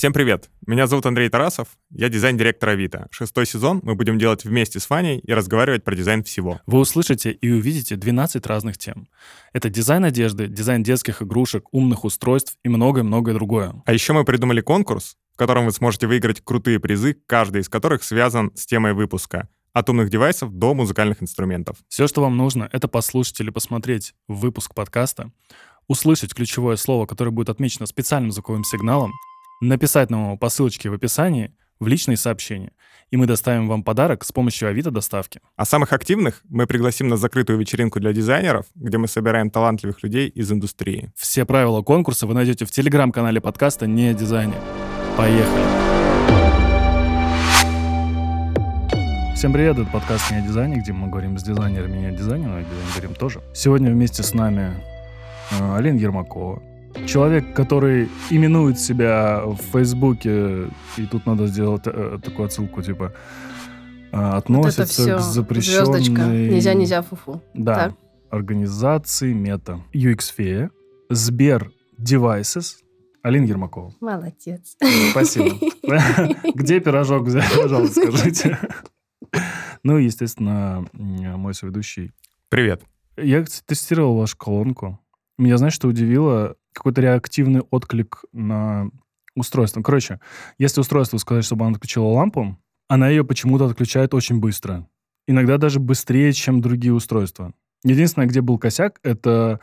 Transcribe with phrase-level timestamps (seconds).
[0.00, 0.48] Всем привет!
[0.66, 3.08] Меня зовут Андрей Тарасов, я дизайн-директор Авито.
[3.10, 6.58] Шестой сезон мы будем делать вместе с Ваней и разговаривать про дизайн всего.
[6.64, 9.08] Вы услышите и увидите 12 разных тем.
[9.52, 13.74] Это дизайн одежды, дизайн детских игрушек, умных устройств и многое-многое другое.
[13.84, 18.02] А еще мы придумали конкурс, в котором вы сможете выиграть крутые призы, каждый из которых
[18.02, 21.76] связан с темой выпуска от умных девайсов до музыкальных инструментов.
[21.88, 25.30] Все, что вам нужно, это послушать или посмотреть выпуск подкаста,
[25.88, 29.12] услышать ключевое слово, которое будет отмечено специальным звуковым сигналом,
[29.68, 32.72] написать нам его по ссылочке в описании в личные сообщения,
[33.10, 35.40] и мы доставим вам подарок с помощью Авито доставки.
[35.56, 40.28] А самых активных мы пригласим на закрытую вечеринку для дизайнеров, где мы собираем талантливых людей
[40.28, 41.12] из индустрии.
[41.16, 44.54] Все правила конкурса вы найдете в телеграм-канале подкаста «Не о дизайне».
[45.16, 45.64] Поехали!
[49.34, 52.46] Всем привет, это подкаст «Не о дизайне», где мы говорим с дизайнерами не о дизайне,
[52.46, 53.40] но и дизайн говорим тоже.
[53.54, 54.74] Сегодня вместе с нами
[55.50, 56.62] э, Алина Ермакова,
[57.06, 63.12] человек, который именует себя в Фейсбуке, и тут надо сделать э, такую отсылку, типа,
[64.12, 66.00] э, относится вот к запрещенной...
[66.00, 66.26] Звездочка.
[66.26, 67.42] Нельзя, нельзя, фуфу.
[67.54, 67.74] Да.
[67.74, 67.94] Так.
[68.30, 69.80] Организации Мета.
[69.92, 70.70] UXFEA,
[71.08, 72.76] Сбер Devices,
[73.22, 73.92] Алина Ермакова.
[74.00, 74.76] Молодец.
[75.10, 75.56] Спасибо.
[76.54, 78.58] Где пирожок взять, пожалуйста, скажите.
[79.82, 82.12] Ну и, естественно, мой соведущий.
[82.48, 82.82] Привет.
[83.16, 84.98] Я кстати, тестировал вашу колонку.
[85.38, 86.56] Меня, знаешь, что удивило?
[86.72, 88.90] Какой-то реактивный отклик на
[89.34, 89.82] устройство.
[89.82, 90.20] Короче,
[90.58, 94.86] если устройству сказать, чтобы оно отключило лампу, она ее почему-то отключает очень быстро.
[95.26, 97.52] Иногда даже быстрее, чем другие устройства.
[97.84, 99.60] Единственное, где был косяк, это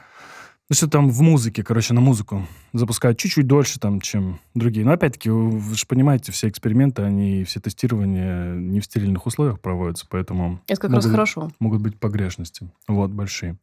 [0.69, 4.85] ну, что там в музыке, короче, на музыку запускают чуть-чуть дольше, там, чем другие.
[4.85, 10.05] Но опять-таки, вы же понимаете, все эксперименты, они, все тестирования не в стерильных условиях проводятся,
[10.09, 10.59] поэтому...
[10.67, 11.51] Это как могут, раз хорошо.
[11.59, 12.69] Могут быть погрешности.
[12.89, 13.57] Вот, большие.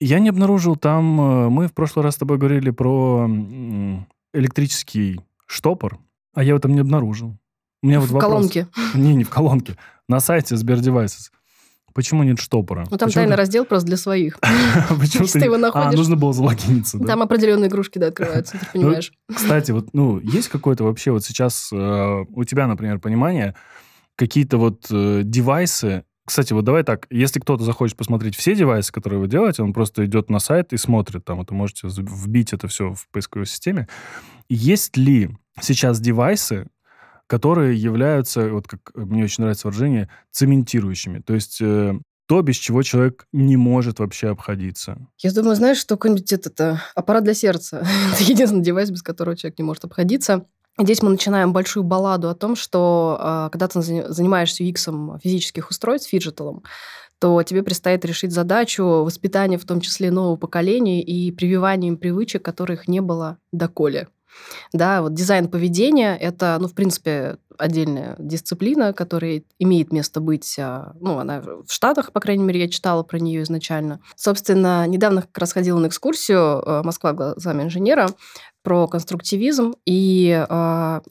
[0.00, 1.20] Я не обнаружил там...
[1.20, 3.28] э, Мы в прошлый раз с тобой говорили про
[4.32, 5.98] электрический штопор,
[6.34, 7.36] а я в этом не обнаружил.
[7.82, 8.30] У меня вот В вопрос.
[8.32, 8.66] колонке.
[8.94, 9.76] Не, не в колонке.
[10.08, 11.30] На сайте Sberdevices.
[11.92, 12.86] Почему нет штопора?
[12.90, 14.38] Ну, там Почему тайный ты- раздел просто для своих.
[15.00, 15.98] Почему ты его А, находишь.
[15.98, 17.06] нужно было залогиниться, да?
[17.06, 19.12] Там определенные игрушки, да, открываются, ты Ну, понимаешь.
[19.34, 23.56] Кстати, вот, ну, есть какое-то вообще вот сейчас э, у тебя, например, понимание,
[24.14, 29.18] какие-то вот э, девайсы, кстати, вот давай так, если кто-то захочет посмотреть все девайсы, которые
[29.18, 32.94] вы делаете, он просто идет на сайт и смотрит там, вы можете вбить это все
[32.94, 33.88] в поисковой системе.
[34.48, 36.68] Есть ли сейчас девайсы,
[37.26, 41.18] которые являются, вот как мне очень нравится выражение, цементирующими?
[41.18, 44.98] То есть э, то, без чего человек не может вообще обходиться.
[45.18, 47.84] Я думаю, знаешь, что какой-нибудь этот это, аппарат для сердца.
[48.14, 50.46] Это единственный девайс, без которого человек не может обходиться.
[50.78, 56.08] Здесь мы начинаем большую балладу о том, что а, когда ты занимаешься UX физических устройств,
[56.08, 56.62] фиджиталом,
[57.18, 62.42] то тебе предстоит решить задачу воспитания, в том числе нового поколения, и прививания им привычек,
[62.42, 64.08] которых не было доколе.
[64.72, 70.92] Да, вот дизайн поведения– это, ну, в принципе, отдельная дисциплина, которая имеет место быть, а,
[71.00, 74.00] ну, она в Штатах, по крайней мере, я читала про нее изначально.
[74.16, 78.10] Собственно, недавно как раз ходила на экскурсию э, «Москва глазами инженера»
[78.62, 81.02] про конструктивизм, и а,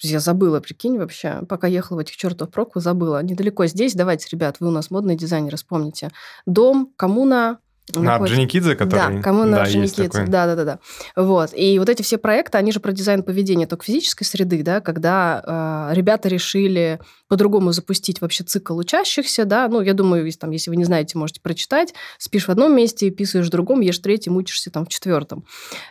[0.00, 3.22] я забыла, прикинь, вообще, пока ехала в этих чертов пробку, забыла.
[3.22, 6.10] Недалеко здесь, давайте, ребят, вы у нас модные дизайнеры, вспомните.
[6.46, 7.58] Дом-коммуна
[7.94, 9.16] на Орджоникидзе, который...
[9.16, 10.08] да, коммуна, да, Орджоникидзе.
[10.08, 10.26] такой.
[10.28, 10.78] Да, да, да, да.
[11.16, 11.50] Вот.
[11.54, 15.90] И вот эти все проекты, они же про дизайн поведения только физической среды, да, когда
[15.90, 20.70] э, ребята решили по-другому запустить вообще цикл учащихся, да, ну, я думаю, если, там, если
[20.70, 24.36] вы не знаете, можете прочитать, спишь в одном месте, писаешь в другом, ешь в третьем,
[24.36, 25.44] учишься там в четвертом.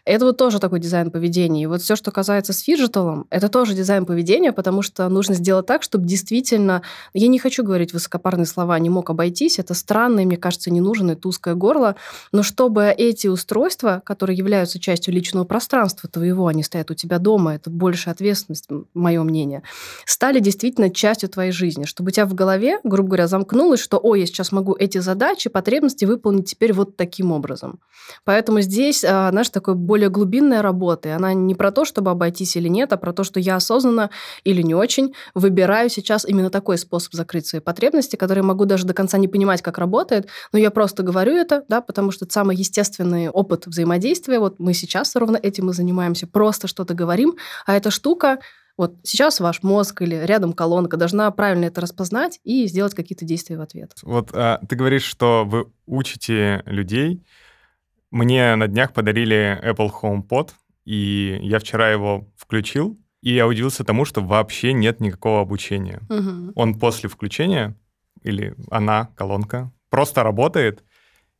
[0.06, 1.64] Это вот тоже такой дизайн поведения.
[1.64, 5.66] И вот все, что касается с фиджиталом, это тоже дизайн поведения, потому что нужно сделать
[5.66, 6.82] так, чтобы действительно,
[7.14, 10.82] я не хочу говорить высокопарные слова, не мог обойтись, это странно, и мне кажется, не
[10.82, 11.83] нужен, это узкое горло,
[12.32, 17.56] но чтобы эти устройства, которые являются частью личного пространства твоего, они стоят у тебя дома,
[17.56, 19.64] это больше ответственность, мое мнение,
[20.06, 24.16] стали действительно частью твоей жизни, чтобы у тебя в голове, грубо говоря, замкнулось, что, о,
[24.16, 27.80] я сейчас могу эти задачи, потребности выполнить теперь вот таким образом.
[28.26, 32.56] Поэтому здесь, а, знаешь, такая более глубинная работа, и она не про то, чтобы обойтись
[32.56, 34.10] или нет, а про то, что я осознанно
[34.44, 38.86] или не очень выбираю сейчас именно такой способ закрыть свои потребности, который я могу даже
[38.86, 42.34] до конца не понимать, как работает, но я просто говорю это, да, потому что это
[42.34, 44.38] самый естественный опыт взаимодействия.
[44.38, 47.36] Вот мы сейчас ровно этим и занимаемся, просто что-то говорим,
[47.66, 48.38] а эта штука
[48.78, 53.58] вот сейчас ваш мозг или рядом колонка должна правильно это распознать и сделать какие-то действия
[53.58, 53.94] в ответ.
[54.04, 57.24] Вот а, ты говоришь, что вы учите людей.
[58.12, 60.52] Мне на днях подарили Apple HomePod,
[60.86, 66.02] и я вчера его включил, и я удивился тому, что вообще нет никакого обучения.
[66.10, 66.52] Мгм.
[66.56, 67.76] Он после включения,
[68.22, 70.84] или она, колонка, просто работает,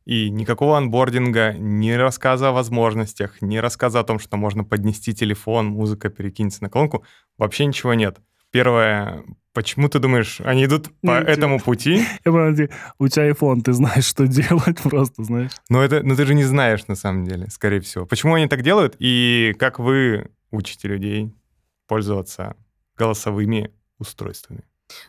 [0.04, 5.66] И никакого анбординга, ни рассказа о возможностях, ни рассказа о том, что можно поднести телефон,
[5.68, 7.04] музыка перекинется на колонку.
[7.38, 8.18] Вообще ничего нет.
[8.50, 9.24] Первое,
[9.54, 12.04] почему ты думаешь, они идут по Ну, этому пути?
[12.24, 15.52] Я понял, ты- у тебя iPhone, ты знаешь, что делать просто, знаешь.
[15.70, 18.04] Но это, но ты же не знаешь на самом деле, скорее всего.
[18.06, 21.32] Почему они так делают и как вы учите людей
[21.88, 22.56] пользоваться
[22.96, 24.62] голосовыми устройствами?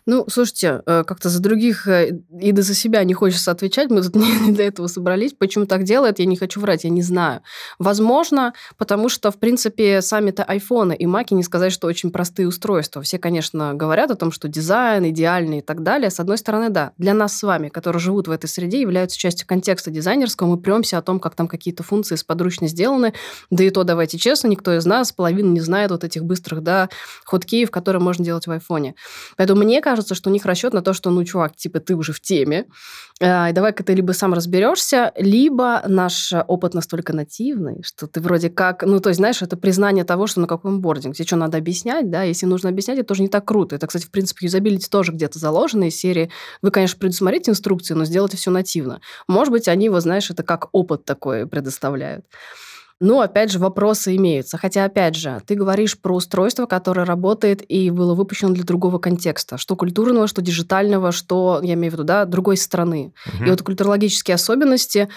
[0.05, 3.89] Ну, слушайте, э, как-то за других э, и да за себя не хочется отвечать.
[3.89, 5.33] Мы тут не для этого собрались.
[5.33, 7.41] Почему так делают, я не хочу врать, я не знаю.
[7.77, 13.01] Возможно, потому что, в принципе, сами-то айфоны и маки не сказать, что очень простые устройства.
[13.01, 16.09] Все, конечно, говорят о том, что дизайн идеальный и так далее.
[16.09, 16.93] С одной стороны, да.
[16.97, 20.47] Для нас с вами, которые живут в этой среде, являются частью контекста дизайнерского.
[20.47, 23.13] Мы премся о том, как там какие-то функции сподручно сделаны.
[23.49, 26.89] Да и то, давайте честно, никто из нас половину не знает вот этих быстрых, да,
[27.25, 28.95] ходкеев, которые можно делать в айфоне.
[29.35, 32.13] Поэтому мне кажется, что у них расчет на то, что, ну, чувак, типа, ты уже
[32.13, 32.65] в теме,
[33.19, 38.49] э, и давай-ка ты либо сам разберешься, либо наш опыт настолько нативный, что ты вроде
[38.49, 41.15] как, ну, то есть, знаешь, это признание того, что на каком бординг.
[41.15, 42.23] Тебе что, надо объяснять, да?
[42.23, 43.75] Если нужно объяснять, это тоже не так круто.
[43.75, 46.29] Это, кстати, в принципе, юзабилити тоже где-то заложено из серии.
[46.61, 49.01] Вы, конечно, предусмотрите инструкции, но сделайте все нативно.
[49.27, 52.25] Может быть, они, вот, знаешь, это как опыт такой предоставляют.
[53.01, 54.57] Ну, опять же, вопросы имеются.
[54.57, 59.57] Хотя, опять же, ты говоришь про устройство, которое работает и было выпущено для другого контекста.
[59.57, 63.13] Что культурного, что диджитального, что, я имею в виду, да, другой страны.
[63.33, 63.45] Мгм.
[63.45, 65.09] И вот культурологические особенности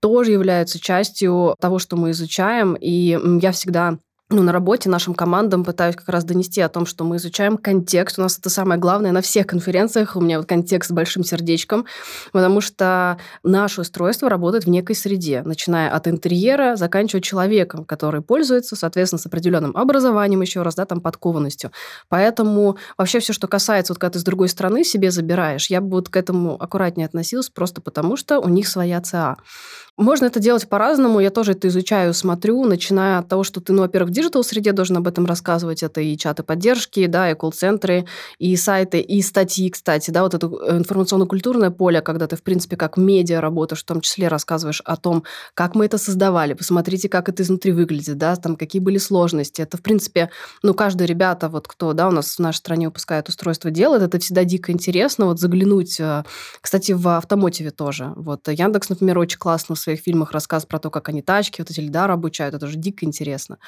[0.00, 2.74] тоже являются частью того, что мы изучаем.
[2.74, 3.98] И я всегда
[4.34, 8.18] ну, на работе нашим командам пытаюсь как раз донести о том, что мы изучаем контекст.
[8.18, 10.16] У нас это самое главное на всех конференциях.
[10.16, 11.86] У меня вот контекст с большим сердечком,
[12.32, 18.76] потому что наше устройство работает в некой среде, начиная от интерьера, заканчивая человеком, который пользуется,
[18.76, 21.70] соответственно, с определенным образованием еще раз, да, там, подкованностью.
[22.08, 25.90] Поэтому вообще все, что касается, вот когда ты с другой стороны себе забираешь, я бы
[25.90, 29.36] вот к этому аккуратнее относилась, просто потому что у них своя ЦА.
[29.96, 31.20] Можно это делать по-разному.
[31.20, 35.06] Я тоже это изучаю, смотрю, начиная от того, что ты, ну, во-первых, digital-среде должен об
[35.06, 35.82] этом рассказывать.
[35.82, 38.06] Это и чаты поддержки, да, и колл-центры,
[38.38, 42.76] и сайты, и статьи, кстати, да, вот это э, информационно-культурное поле, когда ты, в принципе,
[42.76, 45.24] как медиа работаешь, в том числе рассказываешь о том,
[45.54, 49.62] как мы это создавали, посмотрите, как это изнутри выглядит, да, там, какие были сложности.
[49.62, 50.30] Это, в принципе,
[50.62, 54.18] ну, каждый ребята, вот кто, да, у нас в нашей стране выпускает устройство, делает, это
[54.18, 56.24] всегда дико интересно, вот заглянуть, э,
[56.60, 58.12] кстати, в автомотиве тоже.
[58.16, 61.70] Вот Яндекс, например, очень классно в своих фильмах рассказывает про то, как они тачки, вот
[61.70, 63.58] эти Эльдара обучают, это же дико интересно.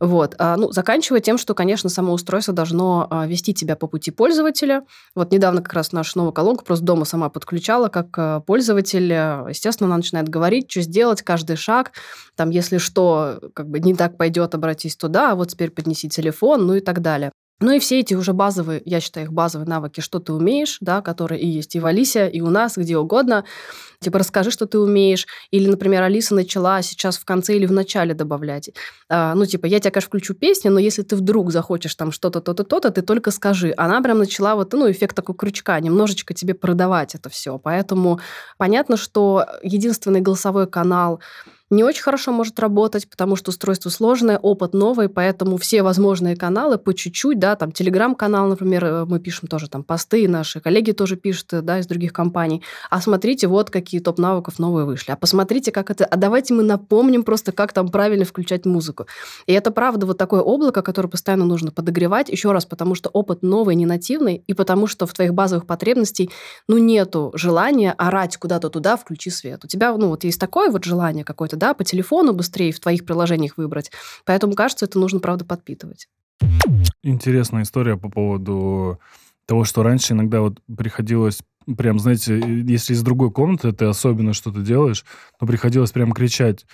[0.00, 0.34] Вот.
[0.38, 4.84] А, ну, заканчивая тем, что, конечно, само устройство должно а, вести тебя по пути пользователя.
[5.14, 9.12] Вот недавно как раз нашу новую колонку просто дома сама подключала как а, пользователь.
[9.12, 11.92] Естественно, она начинает говорить, что сделать, каждый шаг.
[12.36, 16.66] Там, если что, как бы не так пойдет, обратись туда, а вот теперь поднеси телефон,
[16.66, 17.32] ну и так далее.
[17.62, 21.00] Ну и все эти уже базовые, я считаю их базовые навыки, что ты умеешь, да,
[21.00, 23.44] которые и есть и в Алисе, и у нас, где угодно.
[24.00, 25.28] Типа расскажи, что ты умеешь.
[25.52, 28.70] Или, например, Алиса начала сейчас в конце или в начале добавлять.
[29.08, 32.40] А, ну, типа, я тебя, конечно, включу песню, но если ты вдруг захочешь там что-то,
[32.40, 33.72] то-то, то-то, ты только скажи.
[33.76, 37.58] Она прям начала вот, ну, эффект такой крючка, немножечко тебе продавать это все.
[37.58, 38.18] Поэтому
[38.58, 41.20] понятно, что единственный голосовой канал
[41.72, 46.76] не очень хорошо может работать, потому что устройство сложное, опыт новый, поэтому все возможные каналы
[46.76, 51.16] по чуть-чуть, да, там телеграм-канал, например, э, мы пишем тоже там посты, наши коллеги тоже
[51.16, 52.62] пишут, э, да, из других компаний.
[52.90, 55.12] А смотрите, вот какие топ-навыков новые вышли.
[55.12, 56.04] А посмотрите, как это...
[56.04, 59.06] А давайте мы напомним просто, как там правильно включать музыку.
[59.46, 63.42] И это правда вот такое облако, которое постоянно нужно подогревать, еще раз, потому что опыт
[63.42, 66.30] новый, не нативный, и потому что в твоих базовых потребностей,
[66.68, 69.64] ну, нету желания орать куда-то туда, включи свет.
[69.64, 73.06] У тебя, ну, вот есть такое вот желание какое-то, да, по телефону быстрее в твоих
[73.06, 73.92] приложениях выбрать.
[74.24, 76.08] Поэтому, кажется, это нужно, правда, подпитывать.
[77.04, 78.98] Интересная история по поводу
[79.46, 81.38] того, что раньше иногда вот приходилось
[81.76, 85.04] прям, знаете, если из другой комнаты ты особенно что-то делаешь,
[85.38, 86.66] то приходилось прям кричать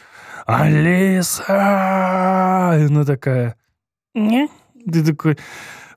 [0.47, 1.45] «Алиса!»
[2.79, 3.57] И она такая
[4.15, 4.49] «Не?»
[4.91, 5.37] Ты такой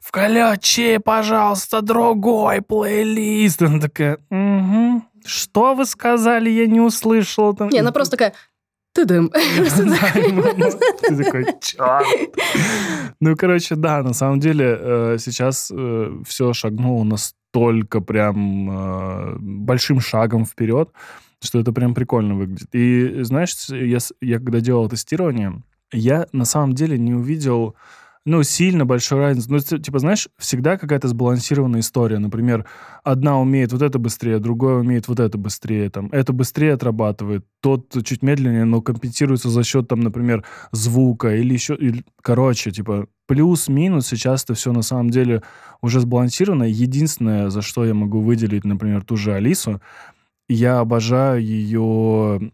[0.02, 5.04] «Включи, пожалуйста, другой плейлист!» Она такая «Угу.
[5.24, 6.50] Что вы сказали?
[6.50, 7.56] Я не услышала».
[7.56, 7.70] Там.
[7.70, 8.34] Не, она просто такая...
[8.94, 9.30] Ты дым.
[11.02, 12.06] Ты такой, черт.
[13.20, 15.72] Ну, короче, да, на самом деле э, сейчас
[16.26, 20.90] все шагнуло настолько прям э, большим шагом вперед,
[21.42, 22.70] что это прям прикольно выглядит.
[22.74, 27.76] И знаешь, я, я когда делал тестирование, я на самом деле не увидел
[28.26, 29.50] ну, сильно большой разницы.
[29.50, 32.20] Ну, типа, знаешь, всегда какая-то сбалансированная история.
[32.20, 32.66] Например,
[33.04, 35.90] одна умеет вот это быстрее, другая умеет вот это быстрее.
[35.90, 41.54] Там, это быстрее отрабатывает, тот чуть медленнее, но компенсируется за счет, там, например, звука или
[41.54, 41.76] еще...
[41.76, 45.42] Или, короче, типа, плюс-минус сейчас это все на самом деле
[45.82, 46.64] уже сбалансировано.
[46.64, 49.82] Единственное, за что я могу выделить, например, ту же Алису,
[50.54, 52.52] Я обожаю ее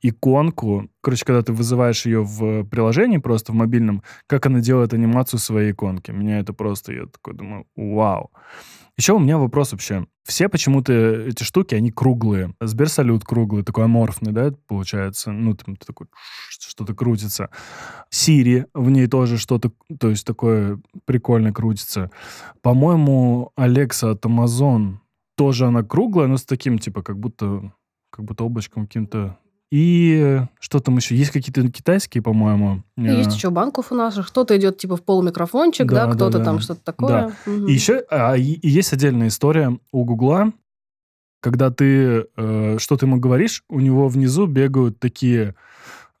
[0.00, 0.88] иконку.
[1.02, 5.72] Короче, когда ты вызываешь ее в приложении, просто в мобильном, как она делает анимацию своей
[5.72, 6.10] иконки.
[6.10, 8.30] Меня это просто, я такой думаю, вау.
[8.96, 10.06] Еще у меня вопрос вообще.
[10.22, 12.54] Все почему-то эти штуки, они круглые.
[12.62, 15.30] Сберсалют круглый, такой аморфный, да, получается?
[15.30, 16.06] Ну, там такой
[16.48, 17.50] что-то крутится.
[18.08, 19.70] Сири, в ней тоже что-то,
[20.00, 22.10] то есть такое прикольно крутится.
[22.62, 24.94] По-моему, Алекса от Amazon
[25.36, 27.72] тоже она круглая, но с таким, типа, как будто,
[28.10, 29.38] как будто облачком каким-то
[29.74, 31.16] и что там еще?
[31.16, 32.84] Есть какие-то китайские, по-моему.
[32.96, 34.14] И есть э, еще банков у нас.
[34.14, 37.08] Кто-то идет типа в полумикрофончик, да, да кто-то да, там что-то такое.
[37.08, 37.32] Да.
[37.50, 37.66] Угу.
[37.66, 40.52] И еще а, и, и есть отдельная история у Гугла,
[41.40, 45.56] когда ты э, что-то ему говоришь, у него внизу бегают такие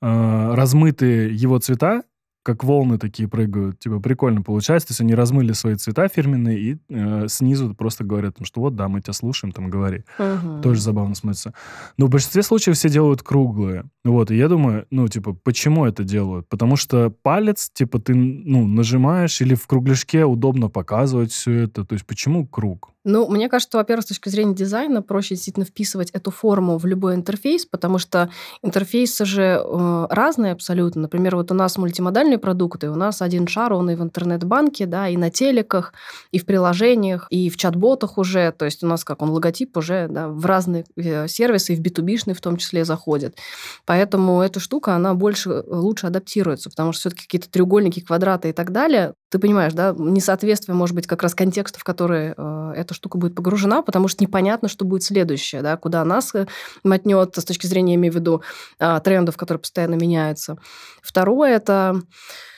[0.02, 2.02] э, размытые его цвета,
[2.44, 3.78] как волны такие прыгают.
[3.78, 4.88] Типа прикольно получается.
[4.88, 8.88] То есть они размыли свои цвета фирменные и э, снизу просто говорят, что вот, да,
[8.88, 10.04] мы тебя слушаем, там говори.
[10.18, 10.60] Угу.
[10.60, 11.54] Тоже забавно смотрится.
[11.96, 13.84] Но в большинстве случаев все делают круглые.
[14.04, 16.46] Вот, и я думаю, ну, типа, почему это делают?
[16.48, 21.84] Потому что палец, типа, ты, ну, нажимаешь или в кругляшке удобно показывать все это.
[21.84, 22.93] То есть почему круг?
[23.04, 27.14] Ну, мне кажется, во-первых, с точки зрения дизайна проще действительно вписывать эту форму в любой
[27.14, 28.30] интерфейс, потому что
[28.62, 31.02] интерфейсы же э, разные абсолютно.
[31.02, 35.08] Например, вот у нас мультимодальные продукты, у нас один шар, он и в интернет-банке, да,
[35.08, 35.92] и на телеках,
[36.30, 38.52] и в приложениях, и в чат-ботах уже.
[38.52, 41.80] То есть у нас как он логотип уже да, в разные э, сервисы, и в
[41.80, 43.36] B2B в том числе заходит.
[43.84, 48.52] Поэтому эта штука, она больше, э, лучше адаптируется, потому что все-таки какие-то треугольники, квадраты и
[48.52, 52.94] так далее, ты понимаешь, да, несоответствие, может быть, как раз контекста, в который э, эта
[52.94, 56.46] штука будет погружена, потому что непонятно, что будет следующее, да, куда нас э,
[56.84, 58.42] мотнет с точки зрения, я имею в виду,
[58.78, 60.56] э, трендов, которые постоянно меняются.
[61.02, 62.00] Второе– это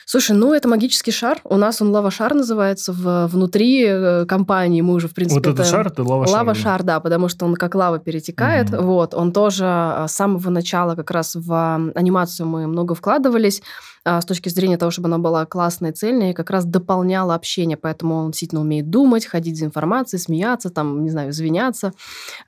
[0.08, 1.40] Слушай, ну это магический шар.
[1.42, 4.80] У нас он лава-шар называется в, внутри э, компании.
[4.80, 5.40] Мы уже, в принципе...
[5.40, 6.32] Вот это, этот шар, это лава-шар?
[6.32, 8.70] Лава-шар, да, потому что он как лава перетекает.
[8.70, 8.82] Mm-hmm.
[8.82, 13.62] Вот, он тоже с самого начала как раз в анимацию мы много вкладывались.
[14.08, 17.76] А, с точки зрения того, чтобы она была классной, цельной, и как раз дополняла общение,
[17.76, 21.92] поэтому он действительно умеет думать, ходить за информацией, смеяться, там, не знаю, извиняться.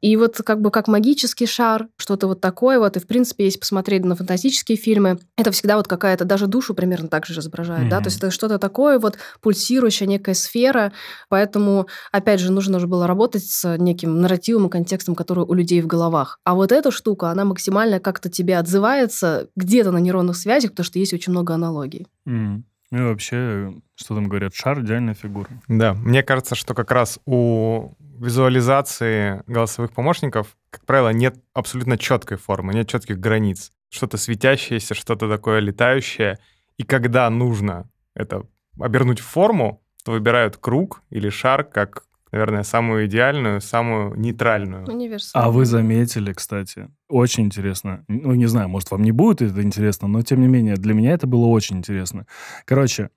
[0.01, 3.59] И вот как бы как магический шар, что-то вот такое вот, и в принципе, если
[3.59, 7.91] посмотреть на фантастические фильмы, это всегда вот какая-то, даже душу примерно так же изображает, mm-hmm.
[7.91, 10.93] да, то есть это что-то такое вот пульсирующая некая сфера,
[11.29, 15.81] поэтому, опять же, нужно же было работать с неким нарративом и контекстом, который у людей
[15.81, 16.39] в головах.
[16.45, 20.99] А вот эта штука, она максимально как-то тебе отзывается где-то на нейронных связях, потому что
[20.99, 22.07] есть очень много аналогий.
[22.27, 22.63] Mm.
[22.91, 25.49] Ну и вообще, что там говорят, шар идеальная фигура.
[25.69, 32.39] Да, мне кажется, что как раз у визуализации голосовых помощников, как правило, нет абсолютно четкой
[32.39, 33.73] формы, нет четких границ.
[33.91, 36.39] Что-то светящееся, что-то такое летающее.
[36.79, 38.45] И когда нужно это
[38.79, 44.85] обернуть в форму, то выбирают круг или шар как наверное, самую идеальную, самую нейтральную.
[45.33, 48.05] А вы заметили, кстати, очень интересно.
[48.09, 51.13] Ну, не знаю, может, вам не будет это интересно, но, тем не менее, для меня
[51.13, 52.27] это было очень интересно.
[52.65, 53.11] Короче,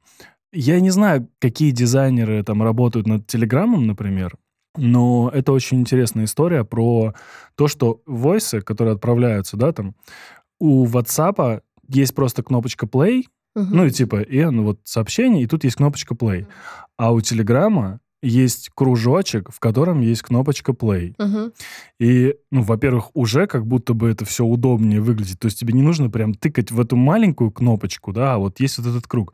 [0.53, 4.37] я не знаю, какие дизайнеры там работают над Телеграмом, например,
[4.77, 7.13] но это очень интересная история про
[7.55, 9.95] то, что войсы, которые отправляются, да, там,
[10.59, 13.23] у WhatsApp есть просто кнопочка play,
[13.55, 13.67] угу.
[13.70, 16.46] ну и типа, и ну, вот сообщение, и тут есть кнопочка play.
[16.98, 21.15] А у Телеграма есть кружочек, в котором есть кнопочка play.
[21.17, 21.53] Угу.
[22.00, 25.39] И, ну, во-первых, уже как будто бы это все удобнее выглядит.
[25.39, 28.77] То есть тебе не нужно прям тыкать в эту маленькую кнопочку, да, а вот есть
[28.77, 29.34] вот этот круг.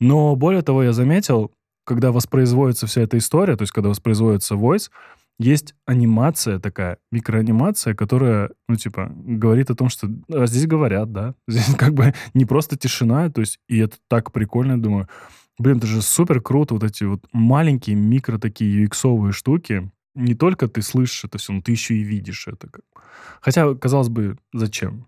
[0.00, 1.52] Но более того, я заметил,
[1.84, 4.90] когда воспроизводится вся эта история, то есть когда воспроизводится voice,
[5.38, 11.34] есть анимация такая, микроанимация, которая, ну, типа, говорит о том, что а здесь говорят, да,
[11.48, 15.08] здесь как бы не просто тишина, то есть, и это так прикольно, думаю,
[15.58, 19.90] Блин, это же супер круто, вот эти вот маленькие микро такие UX-овые штуки.
[20.14, 22.68] Не только ты слышишь это все, но ты еще и видишь это.
[23.40, 25.06] Хотя, казалось бы, зачем?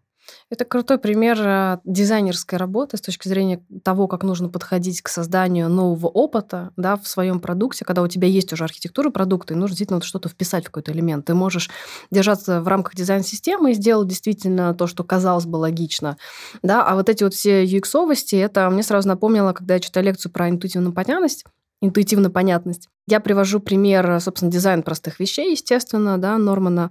[0.50, 5.68] Это крутой пример э, дизайнерской работы с точки зрения того, как нужно подходить к созданию
[5.68, 9.70] нового опыта да, в своем продукте, когда у тебя есть уже архитектура продукта, и нужно
[9.70, 11.26] действительно что-то вписать в какой-то элемент.
[11.26, 11.70] Ты можешь
[12.10, 16.16] держаться в рамках дизайн-системы и сделать действительно то, что казалось бы логично.
[16.62, 16.84] Да?
[16.84, 20.48] А вот эти вот все UX-овости, это мне сразу напомнило, когда я читаю лекцию про
[20.48, 21.44] интуитивную понятность,
[21.80, 22.88] интуитивно понятность.
[23.06, 26.90] Я привожу пример, собственно, дизайн простых вещей, естественно, да, Нормана.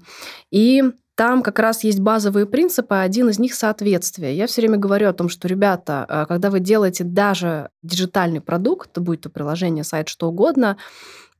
[0.52, 0.84] И
[1.18, 4.38] там как раз есть базовые принципы, один из них соответствие.
[4.38, 8.96] Я все время говорю о том, что, ребята, э, когда вы делаете даже диджитальный продукт,
[9.00, 10.78] будь то приложение, сайт, что угодно,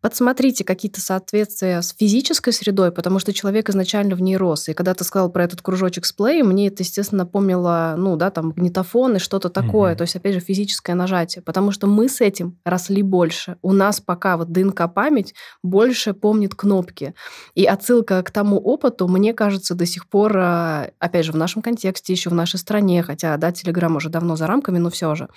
[0.02, 4.70] подсмотрите какие-то соответствия с физической средой, потому что человек изначально в ней рос.
[4.70, 8.30] И когда ты сказал про этот кружочек с плей, мне это, естественно, напомнило, ну, да,
[8.30, 9.94] там, магнитофон и что-то такое.
[9.94, 9.98] Mm-hmm.
[9.98, 11.42] То есть, опять же, физическое нажатие.
[11.42, 13.58] Потому что мы с этим росли больше.
[13.62, 17.14] У нас пока вот ДНК-память больше помнит кнопки.
[17.56, 21.62] И отсылка к тому опыту, мне кажется, до сих пор, э, опять же, в нашем
[21.62, 25.28] контексте, еще в нашей стране, хотя, да, Телеграм уже давно за рамками, но все же,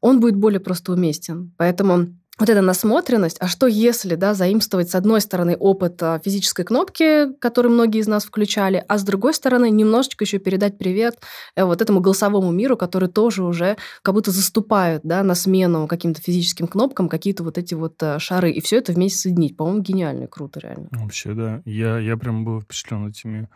[0.00, 1.52] он будет более просто уместен.
[1.56, 6.64] Поэтому вот эта насмотренность, а что если, да, заимствовать с одной стороны опыт а, физической
[6.64, 11.20] кнопки, который многие из нас включали, а с другой стороны немножечко еще передать привет
[11.54, 16.20] э, вот этому голосовому миру, который тоже уже как будто заступает, да, на смену каким-то
[16.20, 19.56] физическим кнопкам какие-то вот эти вот э, шары, и все это вместе соединить.
[19.56, 20.88] По-моему, гениально, круто, реально.
[20.90, 21.62] Вообще, да.
[21.64, 23.48] Я, я прям был впечатлен этими.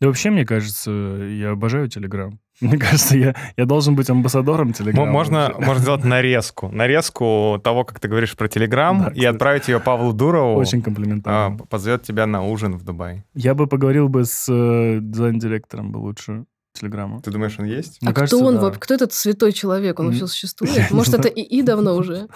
[0.00, 2.40] Да вообще, мне кажется, я обожаю Телеграм.
[2.60, 5.10] Мне кажется, я, я должен быть амбассадором Телеграма.
[5.10, 6.68] Можно, можно сделать нарезку.
[6.70, 10.58] Нарезку того, как ты говоришь про Телеграм, да, и отправить ее Павлу Дурову.
[10.58, 11.58] Очень комплиментарно.
[11.60, 13.24] А, позовет тебя на ужин в Дубай.
[13.34, 16.46] Я бы поговорил бы с э, дизайн-директором бы лучше.
[16.72, 17.20] Телеграма.
[17.22, 18.02] Ты думаешь, он есть?
[18.02, 18.56] Мне а кажется, кто он?
[18.56, 18.70] Да.
[18.70, 19.98] Кто этот святой человек?
[19.98, 20.72] Он вообще существует?
[20.90, 22.28] Может, это и давно уже?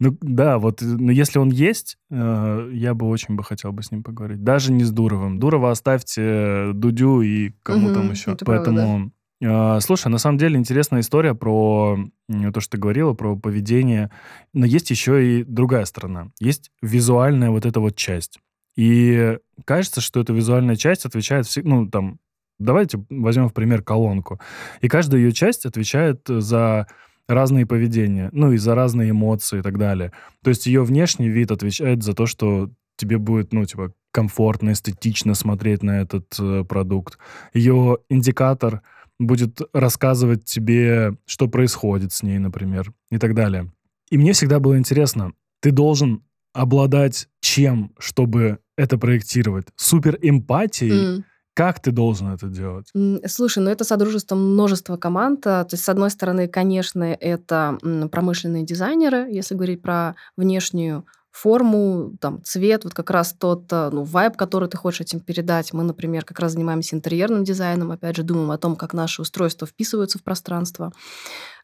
[0.00, 3.90] Ну да, вот, но если он есть, э, я бы очень бы хотел бы с
[3.90, 4.42] ним поговорить.
[4.42, 5.38] Даже не с Дуровым.
[5.38, 8.36] Дурова оставьте Дудю и кому там еще.
[8.44, 14.10] Поэтому слушай, на самом деле интересная история про то, что ты говорила, про поведение.
[14.54, 16.28] Но есть еще и другая сторона.
[16.40, 18.38] Есть визуальная вот эта вот часть.
[18.76, 22.18] И кажется, что эта визуальная часть отвечает, ну, там,
[22.58, 24.40] давайте возьмем в пример колонку.
[24.80, 26.86] И каждая ее часть отвечает за
[27.28, 30.12] разные поведения, ну, и за разные эмоции и так далее.
[30.44, 35.34] То есть ее внешний вид отвечает за то, что тебе будет, ну, типа, комфортно, эстетично
[35.34, 37.18] смотреть на этот э, продукт.
[37.52, 38.80] Ее индикатор—
[39.18, 43.72] будет рассказывать тебе, что происходит с ней, например, и так далее.
[44.10, 49.66] И мне всегда было интересно, ты должен обладать чем, чтобы это проектировать?
[49.76, 51.18] Супер эмпатией?
[51.18, 51.22] Mm.
[51.54, 52.92] Как ты должен это делать?
[53.26, 55.46] Слушай, ну это содружество множества команд.
[55.46, 57.78] А, то есть, с одной стороны, конечно, это
[58.12, 64.04] промышленные дизайнеры, если говорить про внешнюю форму, там, цвет, вот как раз тот, э, ну,
[64.04, 65.74] вайб, который ты хочешь этим передать.
[65.74, 69.66] Мы, например, как раз занимаемся интерьерным дизайном, опять же, думаем о том, как наши устройства
[69.66, 70.92] вписываются в пространство.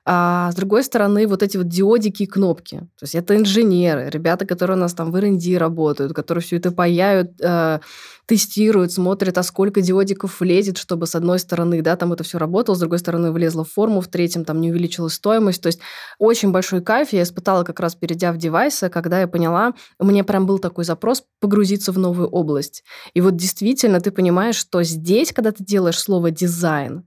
[0.04, 2.78] А с другой стороны, вот эти вот диодики и кнопки.
[2.98, 6.72] То есть это инженеры, ребята, которые у нас там в R&D работают, которые все это
[6.72, 7.78] паяют, э,
[8.26, 12.74] тестируют, смотрят, а сколько диодиков влезет, чтобы с одной стороны, да, там это все работало,
[12.74, 15.62] с другой стороны влезло в форму, в третьем там не увеличилась стоимость.
[15.62, 15.78] То есть
[16.18, 20.46] очень большой кайф я испытала как раз перейдя в девайсы, когда я поняла, меня прям
[20.46, 22.82] был такой запрос погрузиться в новую область.
[23.14, 27.04] И вот действительно ты понимаешь, что здесь, когда ты делаешь слово «дизайн»,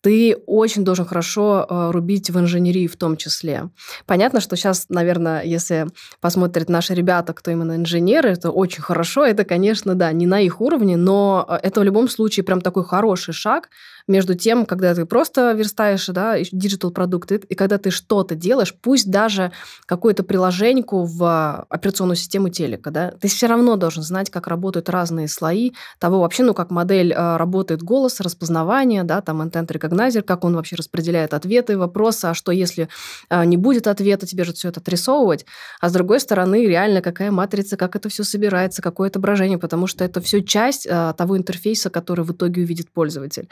[0.00, 3.70] ты очень должен хорошо э, рубить в инженерии в том числе.
[4.06, 5.86] Понятно, что сейчас, наверное, если
[6.20, 9.24] посмотрят наши ребята, кто именно инженеры, это очень хорошо.
[9.24, 12.84] Это, конечно, да, не на их уровне, но э, это в любом случае прям такой
[12.84, 13.70] хороший шаг
[14.08, 19.10] между тем, когда ты просто верстаешь, да, digital продукты, и когда ты что-то делаешь, пусть
[19.10, 19.52] даже
[19.86, 25.28] какое-то приложеньку в операционную систему телека, да, ты все равно должен знать, как работают разные
[25.28, 30.44] слои того вообще, ну, как модель э, работает голос, распознавание, да, там intent recognizer, как
[30.44, 32.88] он вообще распределяет ответы, вопросы, а что если
[33.28, 35.44] э, не будет ответа, тебе же все это отрисовывать,
[35.80, 40.04] а с другой стороны, реально какая матрица, как это все собирается, какое отображение, потому что
[40.04, 43.48] это все часть э, того интерфейса, который в итоге увидит пользователь.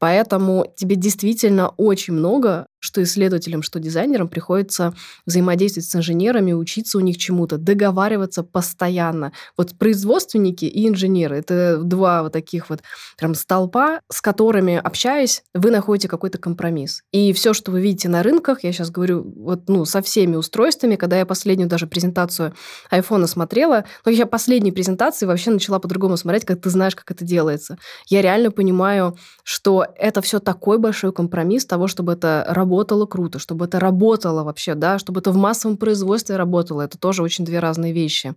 [0.00, 4.94] Поэтому тебе действительно очень много что исследователям, что дизайнерам приходится
[5.26, 9.32] взаимодействовать с инженерами, учиться у них чему-то, договариваться постоянно.
[9.56, 12.80] Вот производственники и инженеры— это два вот таких вот
[13.18, 17.02] прям столпа, с которыми, общаясь, вы находите какой-то компромисс.
[17.12, 20.96] И все, что вы видите на рынках, я сейчас говорю вот, ну, со всеми устройствами,
[20.96, 22.54] когда я последнюю даже презентацию
[22.88, 27.24] айфона смотрела, но я последней презентации вообще начала по-другому смотреть, как ты знаешь, как это
[27.24, 27.78] делается.
[28.06, 33.38] Я реально понимаю, что это все такой большой компромисс того, чтобы это работало работало круто,
[33.38, 36.82] чтобы это работало вообще, да, чтобы это в массовом производстве работало.
[36.82, 38.34] Это тоже очень две разные вещи.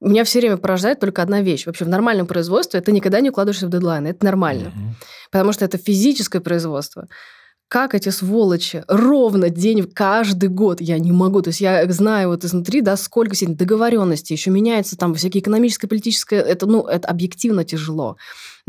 [0.00, 1.66] Меня все время порождает только одна вещь.
[1.66, 4.06] Вообще в нормальном производстве ты никогда не укладываешься в дедлайн.
[4.06, 4.68] Это нормально.
[4.68, 4.94] Угу.
[5.30, 7.06] Потому что это физическое производство
[7.68, 11.42] как эти сволочи ровно день, каждый год я не могу.
[11.42, 16.40] То есть я знаю вот изнутри, да, сколько договоренностей, еще меняется там всякие экономическое, политическое,
[16.40, 18.16] это, ну, это объективно тяжело.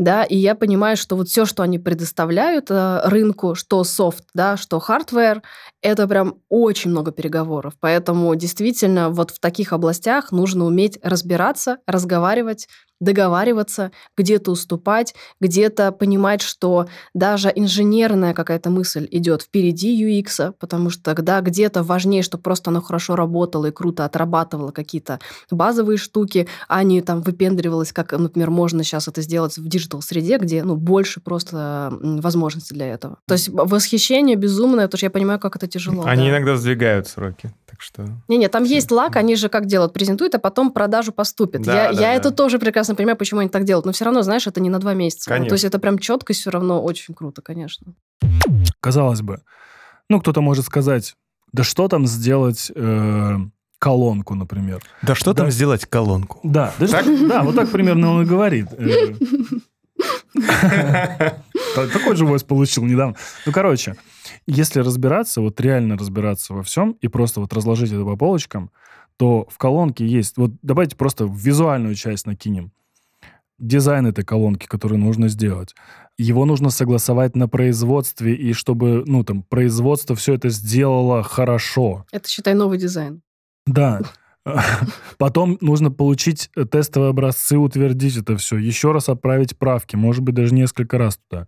[0.00, 4.56] Да, и я понимаю, что вот все, что они предоставляют э, рынку, что софт, да,
[4.56, 5.42] что hardware,
[5.82, 7.74] это прям очень много переговоров.
[7.80, 12.68] Поэтому действительно вот в таких областях нужно уметь разбираться, разговаривать,
[13.00, 21.02] договариваться, где-то уступать, где-то понимать, что даже инженерная какая-то мысль идет впереди UX, потому что
[21.02, 25.18] тогда где-то важнее, чтобы просто оно хорошо работало и круто отрабатывало какие-то
[25.50, 30.62] базовые штуки, а не там выпендривалось, как, например, можно сейчас это сделать в digital-среде, где
[30.62, 33.18] ну, больше просто возможностей для этого.
[33.26, 36.04] То есть восхищение безумное, потому что я понимаю, как это тяжело.
[36.04, 36.30] Они да.
[36.30, 38.06] иногда сдвигают сроки, так что...
[38.28, 41.62] Не-не, там есть лаг, они же как делают, презентуют, а потом продажу поступит.
[41.62, 42.14] Да, я да, я да.
[42.14, 44.78] это тоже прекрасно понимаю, почему они так делают, но все равно, знаешь, это не на
[44.78, 45.30] два месяца.
[45.30, 45.48] Конечно.
[45.48, 47.94] То есть это прям четкость все равно очень круто, конечно.
[48.80, 49.40] Казалось бы,
[50.08, 51.14] ну, кто-то может сказать,
[51.52, 53.36] да что там сделать э,
[53.78, 54.82] колонку, например.
[55.02, 55.42] Да что Да.
[55.42, 56.40] там сделать колонку?
[56.42, 57.06] Да, да, Так?
[57.28, 58.68] да, вот так примерно он и говорит.
[61.74, 63.16] Та- Такой же voice получил недавно.
[63.46, 63.96] Ну, короче,
[64.46, 68.70] если разбираться, вот реально разбираться во всем и просто вот разложить это по полочкам,
[69.16, 70.36] то в колонке есть...
[70.36, 72.72] Вот давайте просто визуальную часть накинем.
[73.58, 75.74] Дизайн этой колонки, который нужно сделать.
[76.16, 82.06] Его нужно согласовать на производстве, и чтобы, ну, там, производство все это сделало хорошо.
[82.12, 83.20] Это, считай, новый дизайн.
[83.66, 84.00] Да.
[85.18, 90.54] Потом нужно получить тестовые образцы, утвердить это все, еще раз отправить правки, может быть, даже
[90.54, 91.46] несколько раз туда.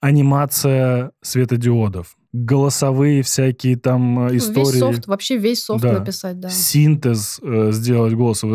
[0.00, 4.66] Анимация светодиодов, голосовые всякие там э, истории.
[4.70, 5.98] Весь софт, вообще весь софт Да.
[5.98, 6.48] написать, да.
[6.48, 8.12] Синтез э, сделать.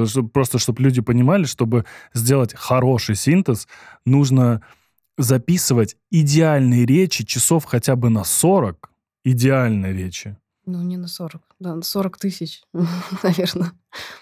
[0.10, 3.68] Чтоб- Просто чтобы люди понимали, чтобы сделать хороший синтез,
[4.06, 4.62] нужно
[5.18, 8.90] записывать идеальные речи часов хотя бы на 40
[9.26, 10.38] идеальной речи.
[10.66, 12.62] Ну, не на 40, да, на 40 тысяч,
[13.24, 13.72] наверное.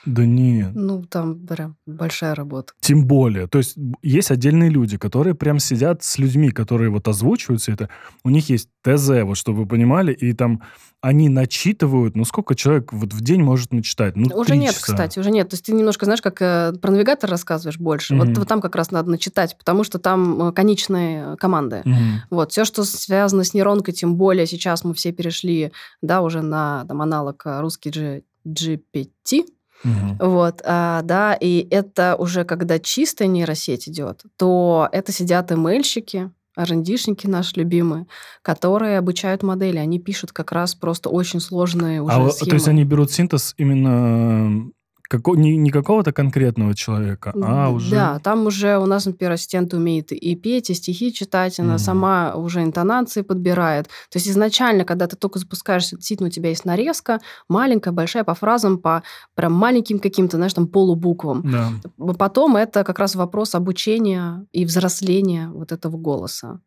[0.05, 0.71] Да нет.
[0.73, 2.73] Ну, там прям большая работа.
[2.81, 3.47] Тем более.
[3.47, 7.89] То есть есть отдельные люди, которые прям сидят с людьми, которые вот озвучивают все это.
[8.25, 10.61] У них есть ТЗ, вот чтобы вы понимали, и там
[10.99, 14.15] они начитывают, ну сколько человек вот в день может начитать?
[14.17, 14.87] Ну, Уже нет, часа.
[14.91, 15.47] кстати, уже нет.
[15.49, 18.13] То есть ты немножко, знаешь, как э, про навигатор рассказываешь больше.
[18.15, 18.35] Вот, Мгм.
[18.35, 21.81] вот там как раз надо начитать, потому что там э, конечные команды.
[21.85, 22.21] Мгм.
[22.29, 26.83] Вот, все, что связано с нейронкой, тем более сейчас мы все перешли, да, уже на
[26.87, 29.45] там, аналог э, русский G- GPT,
[29.83, 30.17] Мгм.
[30.19, 37.27] вот, а, да, и это уже когда чистая нейросеть идет, то это сидят ML-щики, R&D-шники
[37.27, 38.05] наши любимые,
[38.41, 39.77] которые обучают модели.
[39.77, 42.49] Они пишут как раз просто очень сложные уже А схемы.
[42.49, 44.69] то есть они берут синтез именно
[45.11, 47.91] како- не, не какого-то конкретного человека, а уже...
[47.91, 51.79] Да, там уже у нас, например, ассистент умеет и петь, и стихи читать, она Мгм.
[51.79, 53.87] сама уже интонации подбирает.
[54.09, 57.19] То есть изначально, когда ты только запускаешься, действительно у тебя есть нарезка,
[57.49, 59.03] маленькая, большая, по фразам, по
[59.35, 61.43] прям маленьким каким-то, знаешь, там полубуквам.
[61.51, 62.13] Да.
[62.13, 66.59] Потом это как раз вопрос обучения и взросления вот этого голоса.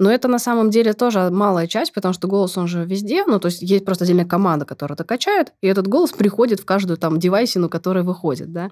[0.00, 3.38] Но это на самом деле тоже малая часть, потому что голос, он же везде, ну,
[3.38, 6.96] то есть есть просто отдельная команда, которая это качает, и этот голос приходит в каждую
[6.96, 8.70] там девайсину, которая выходит, да.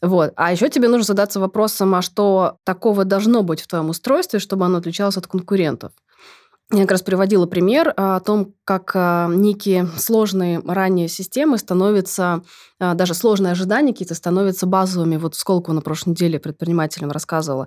[0.00, 0.32] Вот.
[0.36, 4.64] А еще тебе нужно задаться вопросом, а что такого должно быть в твоем устройстве, чтобы
[4.64, 5.92] оно отличалось от конкурентов?
[6.72, 12.42] Я как раз приводила пример а, о том, как а, некие сложные ранее системы становятся,
[12.78, 15.16] а, даже сложные ожидания какие-то становятся базовыми.
[15.16, 17.66] Вот Сколково на прошлой неделе предпринимателям рассказывала.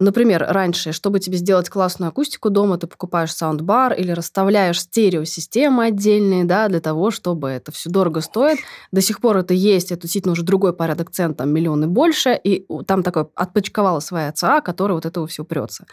[0.00, 6.42] Например, раньше, чтобы тебе сделать классную акустику дома, ты покупаешь саундбар или расставляешь стереосистемы отдельные,
[6.42, 8.58] да, для того, чтобы это все дорого стоит.
[8.90, 12.66] До сих пор это есть, это действительно уже другой порядок цен, там миллионы больше, и
[12.88, 15.86] там такой отпочковала своя ЦА, которая вот этого все упрется.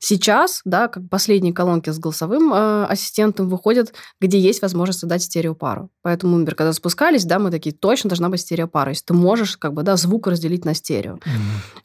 [0.00, 5.90] Сейчас, да, как последние колонки с голосовым э, ассистентом выходят, где есть возможность дать стереопару.
[6.02, 8.90] Поэтому, например, когда запускались, да, мы такие, точно должна быть стереопара.
[8.90, 11.18] Если ты можешь, как бы, да, звук разделить на стерео.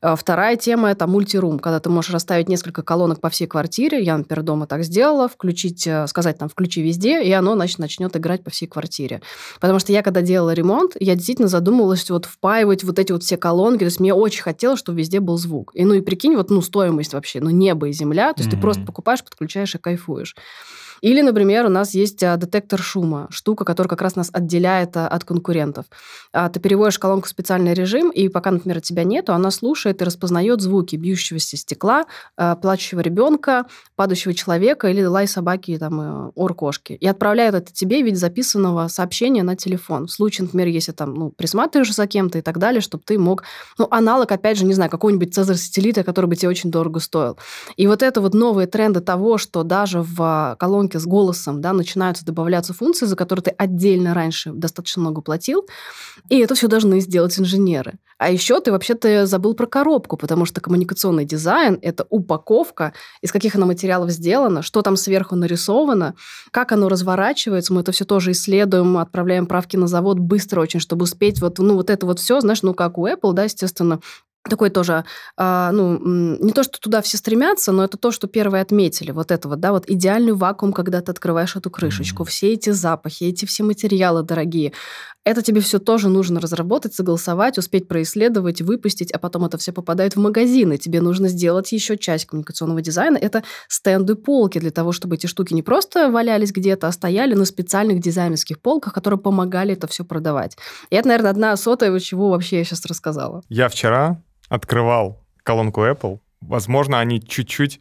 [0.02, 4.02] А Вторая тема– это мультирум, когда ты можешь расставить несколько колонок по всей квартире.
[4.04, 8.16] Я, например, дома так сделала, включить, э, сказать там «включи везде», и оно, значит, начнет
[8.16, 9.22] играть по всей квартире.
[9.60, 13.38] Потому что я, когда делала ремонт, я действительно задумывалась вот впаивать вот эти вот все
[13.38, 13.80] колонки.
[13.80, 15.72] То есть мне очень хотелось, чтобы везде был звук.
[15.74, 18.34] И ну и прикинь, вот ну стоимость вообще, ну небо и земля.
[18.34, 18.62] То есть ты Мгм.
[18.62, 20.05] просто покупаешь, подключаешь и кайфуешь.
[20.06, 20.36] uncool ist.
[21.02, 25.08] Или, например, у нас есть а, детектор шума, штука, которая как раз нас отделяет а,
[25.08, 25.86] от конкурентов.
[26.34, 30.06] А, Ты переводишь колонку в специальный режим, и пока, например, тебя нету, она слушает и
[30.06, 32.06] распознает звуки бьющегося стекла,
[32.62, 36.94] плачущего ребенка, падающего человека или лай собаки, там, э, ор кошки.
[36.94, 40.08] И отправляет это тебе в виде записанного сообщения на телефон.
[40.08, 43.44] В случае, например, если там, ну, присматриваешь за кем-то и так далее, чтобы ты мог...
[43.78, 47.38] Ну, аналог, опять же, не знаю, какого-нибудь Цезарь-сателлита, который бы тебе очень дорого стоил.
[47.78, 51.74] И вот это вот новые тренды того, что даже в колонке колонке с голосом, да,
[51.74, 55.66] начинаются добавляться функции, за которые ты отдельно раньше достаточно много платил,
[56.30, 57.94] и это все должны сделать инженеры.
[58.18, 63.56] А еще ты вообще-то забыл про коробку, потому что коммуникационный дизайн— это упаковка, из каких
[63.56, 66.14] она материалов сделана, что там сверху нарисовано,
[66.52, 67.74] как оно разворачивается.
[67.74, 71.76] Мы это все тоже исследуем, отправляем правки на завод быстро очень, чтобы успеть вот, ну,
[71.76, 74.00] вот это вот все, знаешь, ну, как у Apple, да, естественно,
[74.50, 75.06] такой тоже,
[75.38, 79.12] а, ну, не то, что туда все стремятся, но это то, что первые отметили.
[79.12, 82.30] Вот это вот, да, вот идеальный вакуум, когда ты открываешь эту крышечку, mm-hmm.
[82.30, 84.74] все эти запахи, эти все материалы дорогие.
[85.24, 90.16] Это тебе все тоже нужно разработать, согласовать, успеть происследовать, выпустить, а потом это все попадает
[90.16, 90.78] в магазины.
[90.78, 93.18] Тебе нужно сделать еще часть коммуникационного дизайна.
[93.18, 97.46] Это стенды полки для того, чтобы эти штуки не просто валялись где-то, а стояли на
[97.46, 100.58] специальных дизайнерских полках, которые помогали это все продавать.
[100.92, 103.42] И это, наверное, одна сотая, чего вообще я сейчас рассказала.
[103.50, 107.80] Я вчера открывал колонку Apple, возможно, они чуть-чуть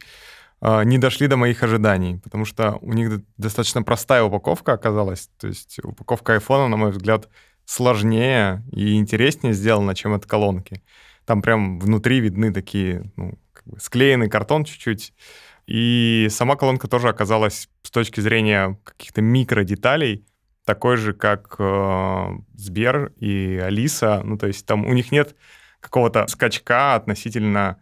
[0.61, 5.29] э, не дошли до моих ожиданий, потому что у них достаточно простая упаковка оказалась.
[5.39, 7.29] То есть упаковка iPhone, на мой взгляд,
[7.65, 10.83] сложнее и интереснее сделана, чем от колонки.
[11.25, 15.13] Там прям внутри видны такие, ну, как бы склеенный картон чуть-чуть.
[15.65, 20.25] И сама колонка тоже оказалась с точки зрения каких-то микродеталей
[20.63, 24.21] такой же, как э, Сбер и Алиса.
[24.23, 25.35] Ну, то есть там у них нет
[25.85, 27.77] какого-то скачка относительно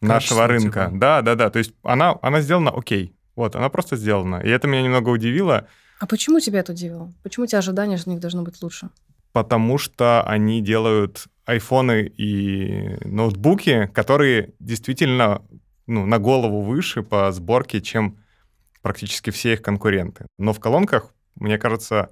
[0.00, 0.84] нашего Качество, рынка.
[0.86, 0.98] Типа.
[0.98, 1.50] Да, да, да.
[1.50, 3.16] То есть она, она сделана окей.
[3.34, 4.36] Вот, она просто сделана.
[4.36, 5.66] И это меня немного удивило.
[5.98, 7.12] А почему тебя это удивило?
[7.22, 8.90] Почему у тебя ожидания от них должно быть лучше?
[9.32, 15.42] Потому что они делают айфоны и ноутбуки, которые действительно
[15.86, 18.18] ну, на голову выше по сборке, чем
[18.82, 20.26] практически все их конкуренты.
[20.38, 22.10] Но в колонках, мне кажется,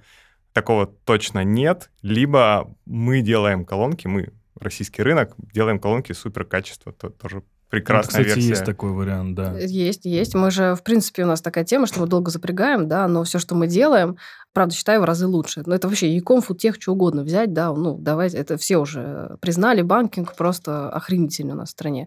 [0.52, 1.90] такого точно нет.
[2.02, 7.42] Либо мы делаем колонки, мы российский рынок, делаем колонки супер качества, то тоже
[7.74, 8.50] прекрасная ну, кстати, версия.
[8.50, 9.58] есть такой вариант, да.
[9.58, 10.34] Есть, есть.
[10.34, 13.38] Мы же, в принципе, у нас такая тема, что мы долго запрягаем, да, но все,
[13.38, 14.16] что мы делаем,
[14.52, 15.62] правда, считаю в разы лучше.
[15.66, 19.82] Но это вообще Яком, тех, что угодно взять, да, ну, давайте, это все уже признали,
[19.82, 22.06] банкинг просто охренительный у нас в стране.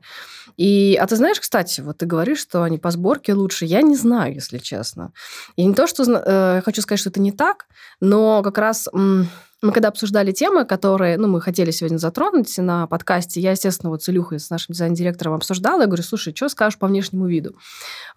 [0.55, 3.65] И, а ты знаешь, кстати, вот ты говоришь, что они по сборке лучше.
[3.65, 5.11] Я не знаю, если честно.
[5.57, 7.65] И не то, что э, хочу сказать, что это не так,
[7.99, 8.87] но как раз...
[8.93, 9.27] М-
[9.61, 14.03] мы когда обсуждали темы, которые, ну, мы хотели сегодня затронуть на подкасте, я, естественно, вот
[14.03, 17.55] с Илюхой, с нашим дизайн-директором обсуждала, я говорю, слушай, что скажешь по внешнему виду?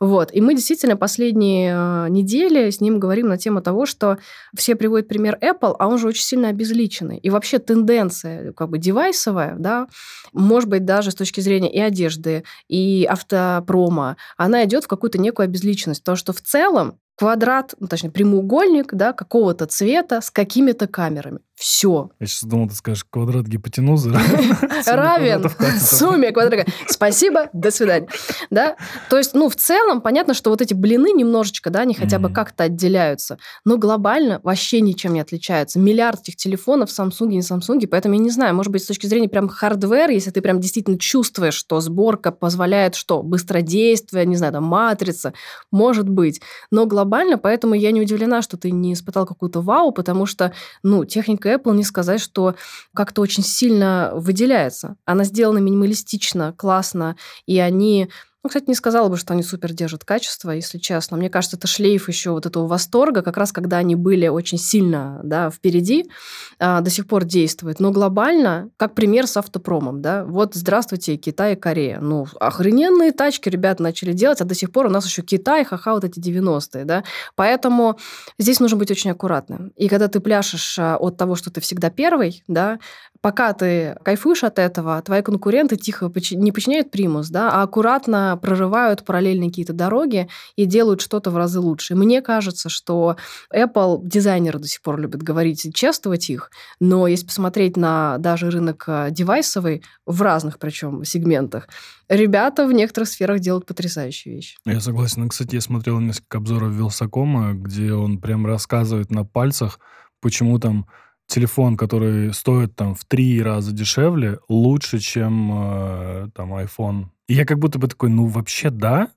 [0.01, 0.35] Вот.
[0.35, 4.19] И мы действительно последние э, недели с ним говорим на тему того, что
[4.55, 7.17] все приводят пример Apple, а он же очень сильно обезличенный.
[7.17, 9.87] И вообще тенденция как бы девайсовая, да,
[10.35, 15.45] может быть, даже с точки зрения и одежды, и автопрома, она идет в какую-то некую
[15.45, 16.05] обезличенность.
[16.05, 21.41] То, что в целом квадрат, ну, точнее, прямоугольник, да, какого-то цвета с какими-то камерами.
[21.61, 22.09] Все.
[22.19, 24.11] Я сейчас думал, ты скажешь квадрат гипотенузы.
[24.87, 26.65] Равен сумме квадрата.
[26.89, 28.09] Спасибо, до свидания.
[28.49, 28.77] Да?
[29.11, 32.33] То есть, ну, в целом, понятно, что вот эти блины немножечко, да, они хотя бы
[32.33, 35.79] как-то отделяются, но глобально вообще ничем не отличаются.
[35.79, 39.05] Миллиард этих телефонов Samsung и не Samsung, поэтому я не знаю, может быть, с точки
[39.05, 43.23] зрения прям hardware, если ты прям действительно чувствуешь, что сборка позволяет что?
[43.23, 45.35] Быстродействие, не знаю, там, матрица,
[45.71, 46.41] может быть.
[46.71, 51.05] Но глобально, поэтому я не удивлена, что ты не испытал какую-то вау, потому что, ну,
[51.05, 52.55] техника Apple не сказать, что
[52.95, 54.97] как-то очень сильно выделяется.
[55.05, 58.11] Она сделана минималистично, классно, и они
[58.43, 61.19] ну, кстати, не сказала бы, что они супер держат качество, если честно.
[61.19, 65.21] Мне кажется, это шлейф еще вот этого восторга, как раз когда они были очень сильно
[65.23, 66.11] да, впереди,
[66.59, 67.81] а, до сих пор действует.
[67.81, 72.01] Но глобально, как пример с автопромом, да, вот здравствуйте, Китай и Корея.
[72.01, 75.93] Ну, охрененные тачки ребята начали делать, а до сих пор у нас еще Китай, ха-ха,
[75.93, 77.05] вот эти 90-е, да.
[77.35, 77.99] Поэтому
[78.39, 79.73] здесь нужно быть очень аккуратным.
[79.77, 82.79] И когда ты пляшешь а, от того, что ты всегда первый, да,
[83.21, 89.05] пока ты кайфуешь от этого, твои конкуренты тихо не подчиняют примус, да, а аккуратно прорывают
[89.05, 91.95] параллельные какие-то дороги и делают что-то в разы лучше.
[91.95, 93.17] мне кажется, что
[93.55, 98.51] Apple дизайнеры до сих пор любят говорить и чествовать их, но если посмотреть на даже
[98.51, 101.69] рынок э, девайсовый в разных причем сегментах,
[102.09, 104.57] ребята в некоторых сферах делают потрясающие вещи.
[104.65, 105.29] Я согласен.
[105.29, 109.79] Кстати, я смотрел несколько обзоров Вилсакома, где он прям рассказывает на пальцах,
[110.21, 110.87] почему там
[111.31, 117.07] телефон, который стоит там в три раза дешевле, лучше, чем э, там iPhone.
[117.29, 119.09] И я как будто бы такой, ну вообще да,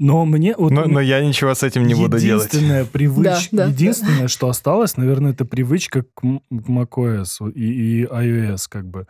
[0.00, 0.72] но мне вот...
[0.72, 2.46] Но, но я ничего с этим не буду делать.
[2.46, 3.70] Единственная привычка, да, да.
[3.70, 9.06] единственное, что осталось, наверное, это привычка к macOS и, и iOS как бы.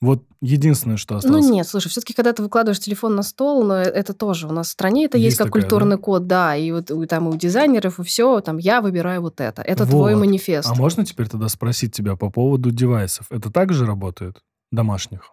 [0.00, 1.44] Вот единственное, что ну, осталось.
[1.44, 4.68] Ну нет, слушай, все-таки когда ты выкладываешь телефон на стол, но это тоже у нас
[4.68, 6.02] в стране это есть, есть как такая, культурный да?
[6.02, 9.84] код, да, и вот там у дизайнеров и все, там я выбираю вот это, это
[9.84, 9.90] вот.
[9.90, 10.70] твой манифест.
[10.70, 13.26] А можно теперь тогда спросить тебя по поводу девайсов?
[13.30, 14.36] Это также работает
[14.70, 15.32] домашних?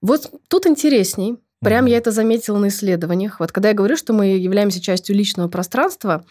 [0.00, 1.36] Вот тут интересней.
[1.60, 1.90] Прям mm-hmm.
[1.90, 3.40] я это заметила на исследованиях.
[3.40, 6.24] Вот когда я говорю, что мы являемся частью личного пространства,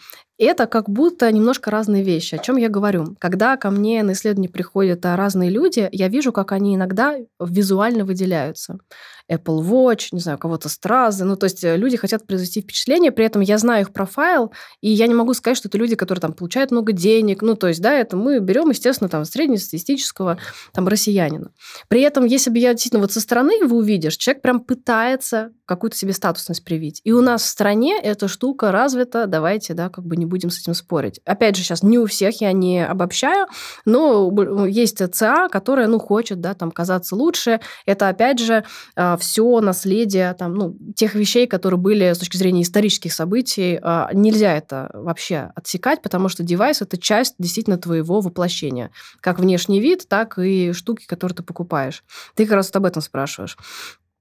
[0.44, 2.34] это как будто немножко разные вещи.
[2.34, 3.16] О чем я говорю?
[3.18, 8.04] Когда ко мне на исследование приходят а, разные люди, я вижу, как они иногда визуально
[8.04, 8.78] выделяются.
[9.30, 11.24] Apple Watch, не знаю, кого-то стразы.
[11.24, 14.90] Ну, то есть э, люди хотят произвести впечатление, при этом я знаю их профайл, и
[14.90, 17.42] я не могу сказать, что это люди, которые там получают много денег.
[17.42, 20.38] Ну, то есть, да, это мы берем, естественно, там среднестатистического
[20.72, 21.50] там россиянина.
[21.88, 25.96] При этом, если бы я действительно вот со стороны его увидишь, человек прям пытается какую-то
[25.96, 27.00] себе статусность привить.
[27.02, 30.60] И у нас в стране эта штука развита, давайте, да, как бы не будем с
[30.60, 31.20] этим спорить.
[31.24, 33.46] Опять же, сейчас не у всех, я не обобщаю,
[33.84, 37.60] но есть ЦА, которая, ну, хочет, да, там, казаться лучше.
[37.86, 42.62] Это, опять же, а, все наследие там, ну, тех вещей, которые были с точки зрения
[42.62, 48.90] исторических событий, а, нельзя это вообще отсекать, потому что девайс– это часть действительно твоего воплощения.
[49.20, 52.04] Как внешний вид, так и штуки, которые ты покупаешь.
[52.34, 53.56] Ты как раз вот об этом спрашиваешь.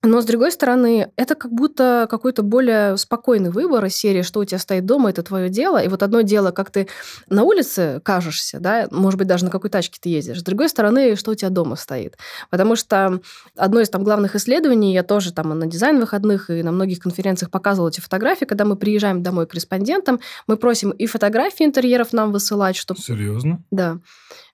[0.05, 4.45] Но, с другой стороны, это как будто какой-то более спокойный выбор из серии, что у
[4.45, 5.81] тебя стоит дома, это твое дело.
[5.83, 6.87] И вот одно дело, как ты
[7.27, 10.39] на улице кажешься, да, может быть, даже на какой тачке ты ездишь.
[10.39, 12.17] С другой стороны, что у тебя дома стоит.
[12.51, 13.19] Потому что
[13.55, 17.49] одно из там главных исследований, я тоже там на дизайн выходных и на многих конференциях
[17.49, 22.31] показывала эти фотографии, когда мы приезжаем домой к респондентам, мы просим и фотографии интерьеров нам
[22.31, 22.99] высылать, чтобы...
[22.99, 23.63] Серьезно?
[23.71, 23.97] Да.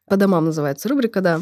[0.08, 1.42] По домам называется рубрика, да.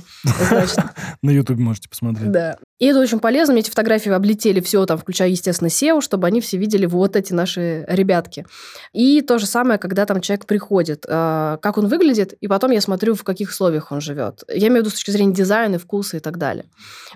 [0.50, 0.80] Значит,
[1.22, 2.32] На Ютубе можете посмотреть.
[2.32, 2.58] да.
[2.80, 3.54] И это очень полезно.
[3.54, 7.34] Мне эти фотографии облетели все, там, включая, естественно, SEO, чтобы они все видели вот эти
[7.34, 8.46] наши ребятки.
[8.94, 12.80] И то же самое, когда там человек приходит, э, как он выглядит, и потом я
[12.80, 14.44] смотрю, в каких условиях он живет.
[14.48, 16.66] Я имею в виду с точки зрения дизайна, вкуса и так далее.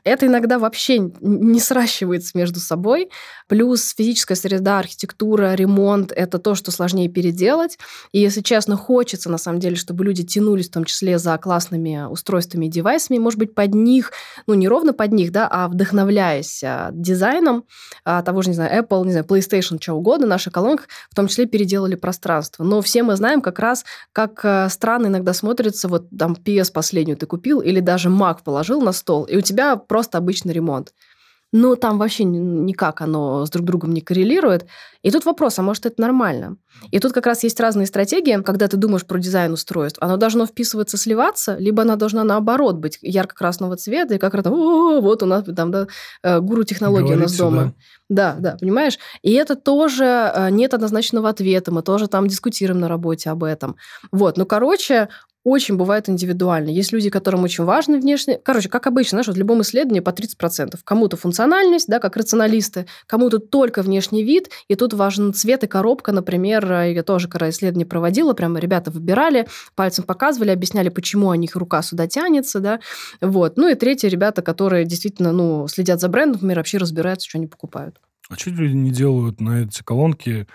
[0.04, 3.10] Это иногда вообще не сращивается между собой.
[3.48, 7.78] Плюс физическая среда, архитектура, ремонт– это то, что сложнее переделать.
[8.12, 12.06] И, если честно, хочется, на самом деле, чтобы люди тянулись в том числе за классными
[12.10, 14.12] устройствами и девайсами, может быть, под них,
[14.46, 17.66] ну, не ровно под них, да, а вдохновляясь а, дизайном
[18.04, 21.28] а, того же, не знаю, Apple, не знаю, PlayStation, что угодно, наша колонка в том
[21.28, 22.64] числе переделали пространство.
[22.64, 27.18] Но все мы знаем как раз, как а, странно иногда смотрится, вот там PS последнюю
[27.18, 30.92] ты купил или даже Mac положил на стол, и у тебя просто обычный ремонт.
[31.54, 34.66] Но там вообще ни- никак оно с друг другом не коррелирует.
[35.04, 36.58] И тут вопрос, а может это нормально?
[36.90, 40.00] И тут как раз есть разные стратегии, когда ты думаешь про дизайн устройств.
[40.02, 45.00] Оно должно вписываться, сливаться, либо оно должна наоборот быть ярко-красного цвета, и как раз «О,
[45.00, 45.88] вот у нас там да,
[46.24, 47.74] э, гуру технологии у нас дома.
[48.10, 48.98] Да, да, понимаешь?
[49.22, 51.72] И это тоже э, нет однозначного ответа.
[51.72, 53.76] Мы тоже там дискутируем на работе об этом.
[54.12, 55.08] Вот, ну, короче,
[55.44, 56.70] очень бывает индивидуально.
[56.70, 58.40] Есть люди, которым очень важно внешне.
[58.42, 60.80] Короче, как обычно, знаешь, вот в любом исследовании по 30%.
[60.84, 66.12] Кому-то функциональность, да, как рационалисты, кому-то только внешний вид, и тут важен цвет и коробка,
[66.12, 66.72] например.
[66.72, 71.56] э, Я тоже, когда исследование проводила, прямо ребята выбирали, пальцем показывали, объясняли, почему у них
[71.56, 72.80] рука сюда тянется, да.
[73.22, 73.58] Вот.
[73.58, 77.48] Ну и третьи ребята, которые действительно, ну, следят за брендом, например, вообще разбираются, что они
[77.48, 78.00] покупают.
[78.30, 80.48] А что люди не делают на эти колонки,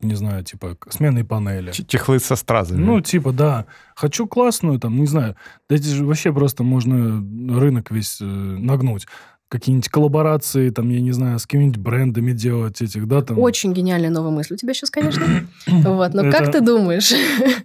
[0.00, 1.72] не знаю, типа сменные панели?
[1.72, 2.84] Чехлы со стразами.
[2.84, 3.66] Ну, типа, да.
[3.94, 5.36] Хочу классную, там, не знаю.
[5.68, 7.16] Да эти же вообще просто можно
[7.58, 9.06] рынок весь э, нагнуть.
[9.48, 13.38] Какие-нибудь коллаборации, там, я не знаю, с какими-нибудь брендами делать этих, да, там.
[13.38, 15.24] Очень гениальная новая мысль у тебя сейчас, конечно.
[15.66, 16.12] Вот.
[16.14, 17.12] Но как ты думаешь?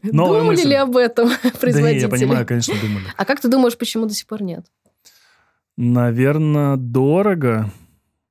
[0.03, 0.69] Думали мысль.
[0.69, 2.09] ли об этом Да не, я производители?
[2.09, 3.05] понимаю, конечно, думали.
[3.17, 4.65] А как ты думаешь, почему до сих пор нет?
[5.75, 7.69] Наверное, дорого,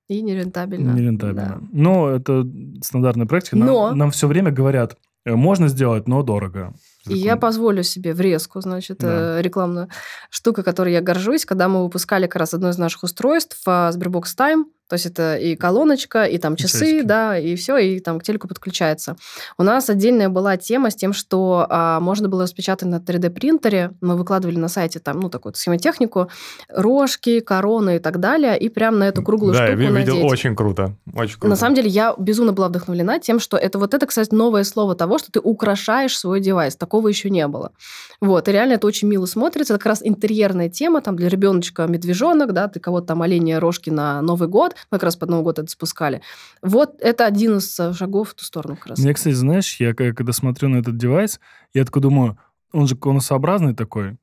[0.08, 0.92] И нерентабельно.
[0.92, 1.62] нерентабельно.
[1.72, 2.44] Но это
[2.82, 3.56] стандартная практика.
[3.56, 6.74] Нам, Но- нам все время говорят, э, можно сделать, но дорого.
[7.08, 9.38] И я позволю себе врезку, значит, Да.
[9.38, 9.88] э, рекламную
[10.30, 14.24] штуку, которой я горжусь, когда мы выпускали как раз одно из наших устройств, а, Sberbox
[14.38, 17.02] Time, то есть это и колоночка, и там часы, Часики.
[17.02, 19.16] да, и все, и там к телеку подключается.
[19.56, 24.18] У нас отдельная была тема с тем, что а, можно было распечатать на 3D-принтере, мы
[24.18, 26.28] выкладывали на сайте там, ну, такую схемотехнику,
[26.68, 30.16] рожки, короны и так далее, и прям на эту круглую да, я штуку ви- видел,
[30.16, 30.30] надеть.
[30.30, 30.94] очень круто.
[31.14, 31.48] Очень круто.
[31.48, 34.94] На самом деле я безумно была вдохновлена тем, что это вот это, кстати, новое слово
[34.94, 36.76] того, что ты украшаешь свой девайс.
[36.76, 37.72] Такого еще не было.
[38.20, 39.72] Вот, и реально это очень мило смотрится.
[39.72, 43.88] Это как раз интерьерная тема, там для ребеночка медвежонок, да, ты кого-то там оленя рожки
[43.88, 46.22] на Новый год, мы как раз под Новый год это спускали.
[46.62, 48.98] Вот это один из э, шагов в ту сторону как раз.
[48.98, 51.40] Мне, кстати, знаешь, я к- когда смотрю на этот девайс,
[51.74, 52.38] я такой думаю,
[52.72, 54.16] он же конусообразный такой.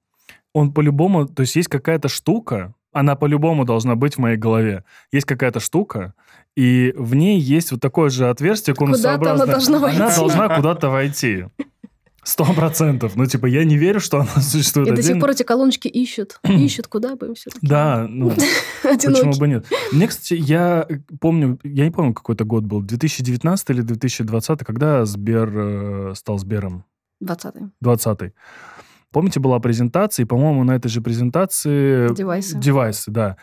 [0.54, 4.84] Он по-любому, то есть есть какая-то штука, она по-любому должна быть в моей голове.
[5.12, 6.14] Есть какая-то штука,
[6.56, 9.48] и в ней есть вот такое же отверстие Куда-то она конусообразное.
[9.48, 10.16] должна Она войти.
[10.20, 11.46] должна куда-то войти.
[12.24, 13.16] Сто процентов.
[13.16, 15.22] Ну, типа, я не верю, что она существует И до сих отдельно.
[15.22, 16.40] пор эти колоночки ищут.
[16.44, 18.32] Ищут, куда бы им все Да, ну,
[18.84, 19.66] почему бы нет?
[19.92, 20.88] Мне, кстати, я
[21.20, 26.38] помню, я не помню, какой это год был, 2019 или 2020, когда Сбер э, стал
[26.38, 26.86] Сбером?
[27.24, 27.72] 20-й.
[27.82, 28.34] 20
[29.12, 32.14] Помните, была презентация, и, по-моему, на этой же презентации...
[32.14, 32.60] Девайсы.
[32.60, 33.38] Девайсы, да.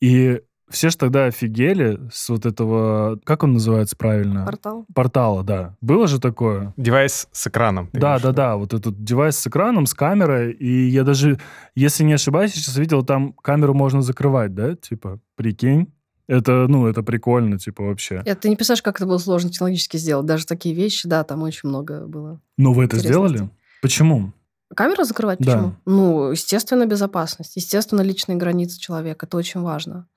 [0.00, 0.40] И
[0.72, 4.44] все же тогда офигели с вот этого, как он называется правильно?
[4.44, 4.86] Портал.
[4.94, 5.76] Портала, да.
[5.80, 6.72] Было же такое?
[6.76, 7.90] Девайс с экраном.
[7.92, 11.38] Да, да, да, вот этот девайс с экраном, с камерой, и я даже,
[11.74, 15.92] если не ошибаюсь, сейчас видел, там камеру можно закрывать, да, типа, прикинь.
[16.28, 18.22] Это, ну, это прикольно, типа, вообще.
[18.24, 20.24] Это ты не представляешь, как это было сложно технологически сделать.
[20.24, 22.40] Даже такие вещи, да, там очень много было.
[22.56, 23.50] Ну, вы это сделали?
[23.82, 24.32] Почему?
[24.74, 25.52] Камеру закрывать Да.
[25.52, 25.74] почему?
[25.84, 27.56] Ну, естественно, безопасность.
[27.56, 29.26] Естественно, личные границы человека.
[29.26, 30.08] Это очень важно.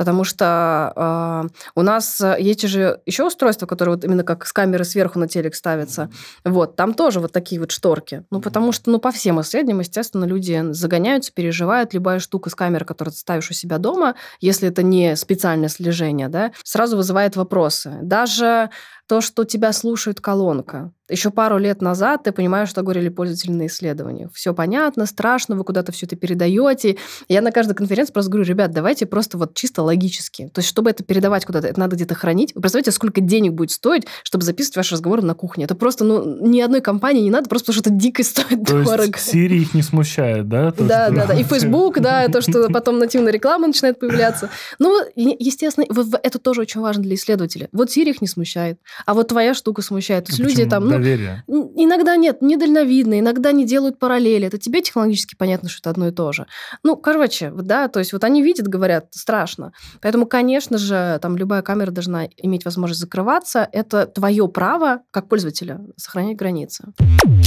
[0.00, 4.52] Потому что э, у нас э, есть же еще устройства, которые вот именно как с
[4.54, 6.08] камеры сверху на телек ставятся.
[6.42, 8.24] Вот, там тоже вот такие вот шторки.
[8.30, 11.92] Ну, потому что, ну, по всем исследованиям, естественно, люди загоняются, переживают.
[11.92, 16.28] Любая штука с камеры, которую ты ставишь у себя дома, если это не специальное слежение,
[16.28, 17.98] да, сразу вызывает вопросы.
[18.00, 18.70] Даже
[19.10, 20.92] то, что тебя слушает колонка.
[21.08, 24.30] Еще пару лет назад ты понимаешь, что говорили пользователи на исследованиях.
[24.32, 26.96] Все понятно, страшно, вы куда-то все это передаете.
[27.28, 30.48] Я на каждой конференции просто говорю, ребят, давайте просто вот чисто логически.
[30.54, 32.54] То есть, чтобы это передавать куда-то, это надо где-то хранить.
[32.54, 35.64] Вы представляете, сколько денег будет стоить, чтобы записывать ваши разговоры на кухне?
[35.64, 38.82] Это просто, ну, ни одной компании не надо, просто потому что это дико стоит То
[38.84, 39.02] дорого.
[39.04, 40.70] есть Siri их не смущает, да?
[40.70, 41.34] То, Да, что- да, да.
[41.34, 44.48] И Facebook, да, то, что потом нативная реклама начинает появляться.
[44.78, 45.84] Ну, естественно,
[46.22, 47.68] это тоже очень важно для исследователя.
[47.72, 50.26] Вот Siri их не смущает, а вот твоя штука смущает.
[50.26, 51.44] То есть люди там, ну, Доверие.
[51.48, 54.46] Иногда нет, недальновидно, иногда не делают параллели.
[54.46, 56.46] Это тебе технологически понятно, что это одно и то же.
[56.82, 59.72] Ну, короче, да, то есть вот они видят, говорят, страшно.
[60.00, 63.68] Поэтому, конечно же, там любая камера должна иметь возможность закрываться.
[63.72, 66.92] Это твое право, как пользователя, сохранять границы.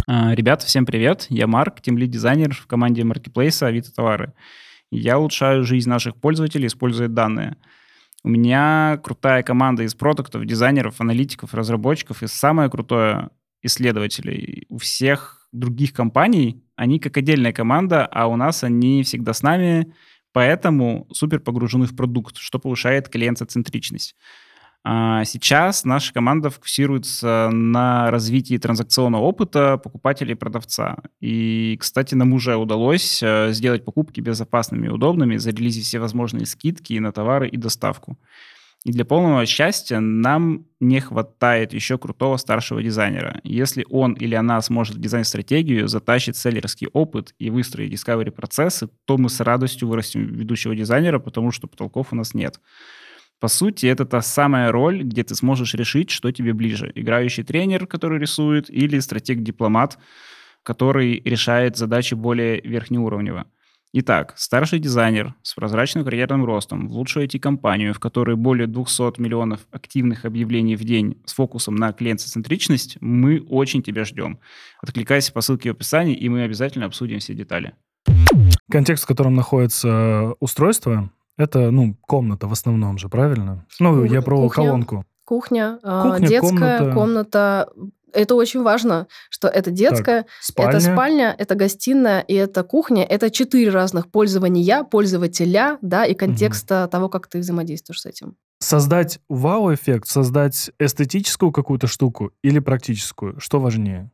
[0.08, 1.26] А, Ребята, всем привет.
[1.30, 4.34] Я Марк, тимлид-дизайнер в команде маркетплейса Авито Товары.
[4.92, 7.58] Я улучшаю жизнь наших пользователей, используя данные.
[8.24, 13.30] У меня крутая команда из продуктов, дизайнеров, аналитиков, разработчиков и самое крутое
[13.62, 14.66] исследователей.
[14.70, 19.94] У всех других компаний они как отдельная команда, а у нас они всегда с нами,
[20.34, 24.16] поэтому супер погружены в продукт, что повышает клиентоцентричность.
[24.86, 30.98] А Сейчас наша команда фокусируется на развитии транзакционного опыта покупателя и продавца.
[31.22, 37.00] И, кстати, нам уже удалось э, сделать покупки безопасными и удобными, зарелизить все возможные скидки
[37.00, 38.18] на товары и доставку.
[38.86, 43.40] И для полного счастья нам не хватает еще крутого старшего дизайнера.
[43.44, 49.30] Если он или она сможет дизайн-стратегию, затащить селлерский опыт и выстроить discovery процессы, то мы
[49.30, 52.60] с радостью вырастим ведущего дизайнера, потому что потолков у нас нет.
[53.40, 56.92] По сути, это та самая роль, где ты сможешь решить, что тебе ближе.
[56.94, 59.98] Играющий тренер, который рисует, или стратег-дипломат,
[60.62, 63.46] который решает задачи более верхнеуровнево.
[63.96, 69.68] Итак, старший дизайнер с прозрачным карьерным ростом в лучшую IT-компанию, в которой более 200 миллионов
[69.70, 74.40] активных объявлений в день с фокусом на клиентоцентричность, мы очень тебя ждем.
[74.82, 77.76] Откликайся по ссылке в описании, и мы обязательно обсудим все детали.
[78.72, 83.64] Контекст, в котором находится устройство, это, ну, комната в основном же, правильно?
[83.80, 84.50] Ну, я про кухня.
[84.50, 85.06] колонку.
[85.24, 86.94] Кухня, э, Кухня, детская комната.
[86.94, 87.70] комната.
[88.14, 90.72] Это очень важно, что это детская, Спальня.
[90.72, 93.04] Это спальня, это гостиная и это кухня.
[93.04, 98.36] Это четыре разных пользования, пользователя, да, и контекста того, как ты взаимодействуешь с этим.
[98.60, 103.40] Создать вау-эффект, создать эстетическую какую-то штуку или практическую?
[103.40, 104.10] Что важнее?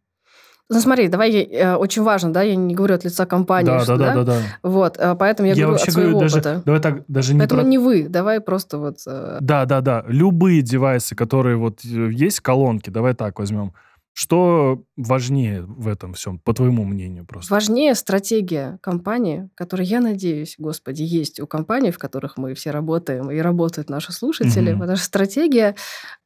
[0.72, 3.98] Ну, смотри, давай, э, очень важно, да, я не говорю от лица компании, да, что,
[3.98, 4.42] да, да, да, да.
[4.62, 6.62] Вот, э, поэтому я, говорю вообще от своего говорю даже, опыта.
[6.64, 7.68] давай так, даже не Поэтому про...
[7.68, 8.98] не вы, давай просто вот...
[9.08, 10.06] э, Да, да, да.
[10.08, 13.74] Любые девайсы, которые вот э, есть, колонки, давай так возьмем.
[14.20, 17.54] Что важнее в этом всем, по твоему мнению просто?
[17.54, 23.32] Важнее стратегия компании, которая, я надеюсь, господи, есть у компаний, в которых мы все работаем
[23.32, 24.72] и работают наши слушатели.
[24.72, 24.82] Мгм.
[24.82, 25.76] Потому что стратегия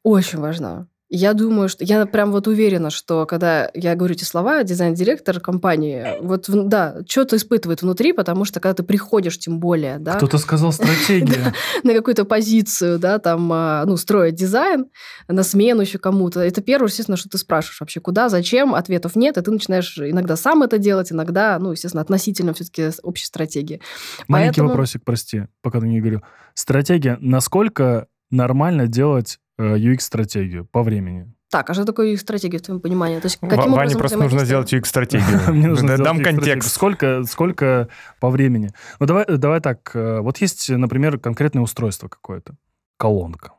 [0.01, 0.87] очень важна.
[1.09, 6.17] Я думаю, что я прям вот уверена, что когда я говорю эти слова, дизайн-директор компании,
[6.21, 10.71] вот да, что-то испытывает внутри, потому что когда ты приходишь, тем более, да, Кто-то сказал
[10.73, 11.53] стратегия.
[11.83, 14.87] на какую-то позицию, да, там, а, ну, строить дизайн
[15.27, 16.39] на смену еще кому-то.
[16.39, 20.35] Это первое, естественно, что ты спрашиваешь вообще, куда, зачем, ответов нет, и ты начинаешь иногда
[20.35, 23.81] сам это делать, иногда, ну, естественно, относительно все-таки общей стратегии.
[24.27, 26.23] Маленький вопросик, прости, пока ты не говорю.
[26.55, 27.17] Стратегия.
[27.19, 31.31] Насколько нормально делать UX-стратегию по времени?
[31.49, 33.19] Так, а что такое их стратегия в твоем понимании?
[33.19, 34.73] То есть, каким Ване образом просто нужно сделать?
[34.73, 35.39] UX-стратегию.
[35.53, 36.71] Мне нужно Дам контекст.
[36.71, 37.89] Сколько, сколько
[38.19, 38.71] по времени?
[38.99, 39.91] Ну, давай, давай так.
[39.95, 42.55] э, Вот есть, например, конкретное устройство какое-то.
[42.97, 43.53] Колонка.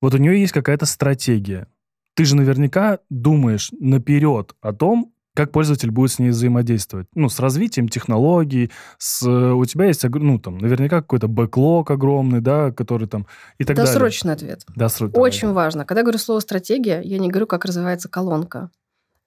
[0.00, 1.66] Вот у нее есть какая-то стратегия.
[2.14, 7.08] Ты же наверняка думаешь наперед о том, как пользователь будет с ней взаимодействовать.
[7.14, 9.26] Ну, с развитием технологий, с...
[9.26, 13.26] э, У тебя есть, ну, там, наверняка какой-то бэклог огромный, да, который там...
[13.58, 13.92] И так далее.
[13.92, 14.64] Досрочный ответ.
[14.76, 15.20] Досрочный.
[15.20, 15.84] Очень важно.
[15.84, 18.70] Когда я говорю слово стратегия, я не говорю, как развивается колонка.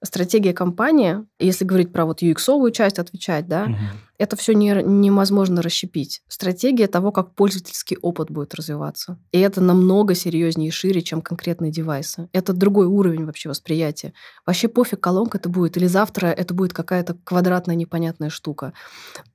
[0.02, 3.78] Стратегия компании, если говорить про вот UX-овую часть, отвечать, да, Мгм.
[4.18, 6.22] Это все не, невозможно расщепить.
[6.28, 9.18] Стратегия того, как пользовательский опыт будет развиваться.
[9.32, 12.28] И это намного серьезнее и шире, чем конкретные девайсы.
[12.32, 14.12] Это другой уровень вообще восприятия.
[14.44, 18.72] Вообще пофиг, колонка это будет, или завтра это будет какая-то квадратная непонятная штука.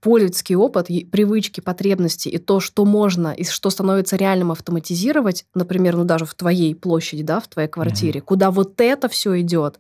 [0.02, 6.04] Пользовательский опыт, привычки, потребности и то, что можно и что становится реальным автоматизировать, например, ну
[6.04, 8.26] даже в твоей площади, да, в твоей квартире, mm-hmm.
[8.26, 9.80] куда вот это все идет,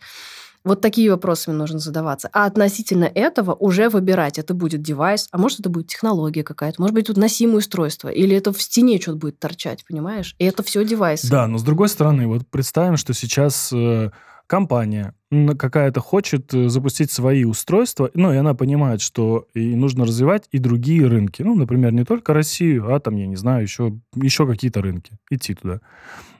[0.64, 2.30] вот такие вопросы нужно задаваться.
[2.34, 6.96] А относительно этого уже выбирать, это будет девайс, а может, это будет технология какая-то, может
[6.96, 10.36] быть, тут носимое устройство, или это в стене что-то будет торчать, понимаешь?
[10.40, 11.30] И это все девайсы.
[11.30, 14.12] Да, но с другой стороны, вот представим, что сейчас э,
[14.48, 15.14] компания
[15.58, 20.60] какая-то хочет э, запустить свои устройства, ну, и она понимает, что и нужно развивать и
[20.60, 21.42] другие рынки.
[21.42, 25.18] Ну, например, не только Россию, а там, я не знаю, еще, еще какие-то рынки.
[25.32, 25.82] Идти туда.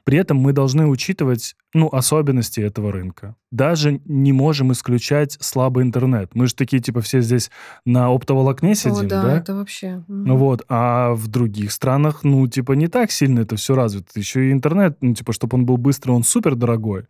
[0.04, 3.36] При этом мы должны учитывать, ну, особенности этого рынка.
[3.52, 6.36] Даже не можем исключать слабый интернет.
[6.36, 7.50] Мы же такие, типа, все здесь
[7.86, 9.24] на оптоволокне сидим, О, да?
[9.24, 10.04] да, это вообще...
[10.10, 14.08] Ну вот, а в других странах, ну, типа, не так сильно это все развито.
[14.16, 17.06] Еще и интернет, ну, типа, чтобы он был быстрый, он супер дорогой.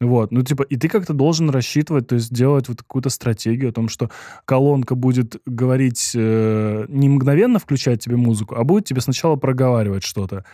[0.00, 3.72] Вот, ну, типа, и ты как-то должен рассчитывать, то есть делать вот какую-то стратегию о
[3.72, 4.10] том, что
[4.44, 10.44] колонка будет говорить, э, не мгновенно включать тебе музыку, а будет тебе сначала проговаривать что-то.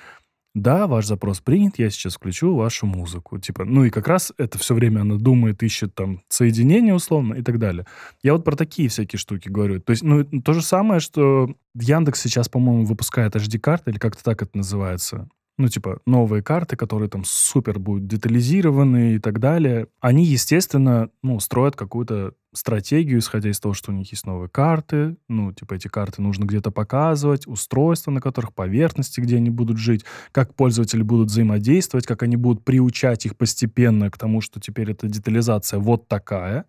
[0.54, 3.38] Да, ваш запрос принят, я сейчас включу вашу музыку.
[3.38, 7.42] Типа, ну и как раз это все время она думает, ищет там соединение условно и
[7.42, 7.86] так далее.
[8.22, 9.80] Я вот про такие всякие штуки говорю.
[9.80, 14.42] То есть, ну, то же самое, что Яндекс сейчас, по-моему, выпускает HD-карты, или как-то так
[14.42, 20.24] это называется ну, типа, новые карты, которые там супер будут детализированы и так далее, они,
[20.24, 25.52] естественно, ну, строят какую-то стратегию, исходя из того, что у них есть новые карты, ну,
[25.52, 30.54] типа, эти карты нужно где-то показывать, устройства, на которых, поверхности, где они будут жить, как
[30.54, 35.78] пользователи будут взаимодействовать, как они будут приучать их постепенно к тому, что теперь эта детализация
[35.78, 36.64] вот такая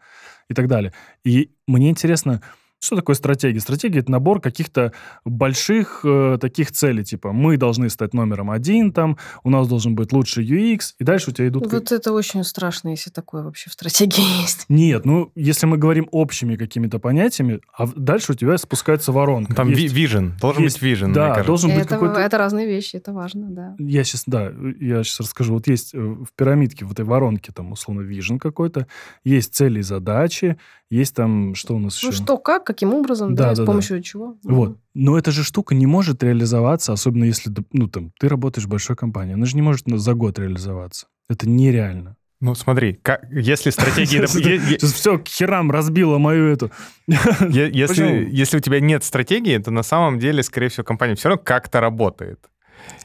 [0.50, 0.94] и так далее.
[1.24, 2.42] И мне интересно,
[2.80, 3.60] что такое стратегия?
[3.60, 9.18] Стратегия— это набор каких-то больших э, таких целей, типа мы должны стать номером один, там,
[9.44, 11.72] у нас должен быть лучший UX, и дальше у тебя идут...
[11.72, 14.66] Вот это очень страшно, если такое вообще в стратегии есть.
[14.70, 19.56] Нет, ну, если мы говорим общими какими-то понятиями, а дальше у тебя спускается воронка.
[19.56, 22.20] Там есть, vision, должен есть, быть vision, Да, должен быть это, какой-то...
[22.20, 23.76] Это разные вещи, это важно, да.
[23.80, 25.54] Я сейчас, да, я сейчас расскажу.
[25.54, 28.88] Вот есть э, в пирамидке, в этой воронке, там, условно, vision какой-то,
[29.24, 30.58] есть цели и задачи,
[30.90, 32.20] есть там, что у нас ну, еще?
[32.20, 34.04] Ну, что, как, каким образом, да, да, с да помощью да.
[34.04, 34.38] чего.
[34.44, 34.78] Вот.
[34.94, 38.96] Но эта же штука не может реализоваться, особенно если, ну, там, ты работаешь в большой
[38.96, 39.34] компании.
[39.34, 41.08] Она же не может за год реализоваться.
[41.30, 42.18] Это нереально.
[42.42, 44.26] Ну, смотри, как, если стратегии...
[44.28, 46.72] Сейчас все к херам разбило мою эту...
[47.08, 51.44] Если, если у тебя нет стратегии, то на самом деле, скорее всего, компания все равно
[51.44, 52.40] как-то работает.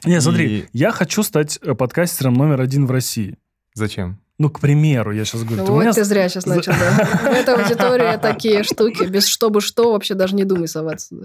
[0.05, 3.37] Не, смотри, я хочу стать э, подкастером номер один в России.
[3.73, 4.19] Зачем?
[4.41, 5.65] Ну, к примеру, я сейчас говорю.
[5.67, 5.93] Ну, вот меня...
[5.93, 7.05] ты зря сейчас начал, да.
[7.29, 11.15] В этой аудитории такие штуки, без чтобы что, вообще даже не думай соваться.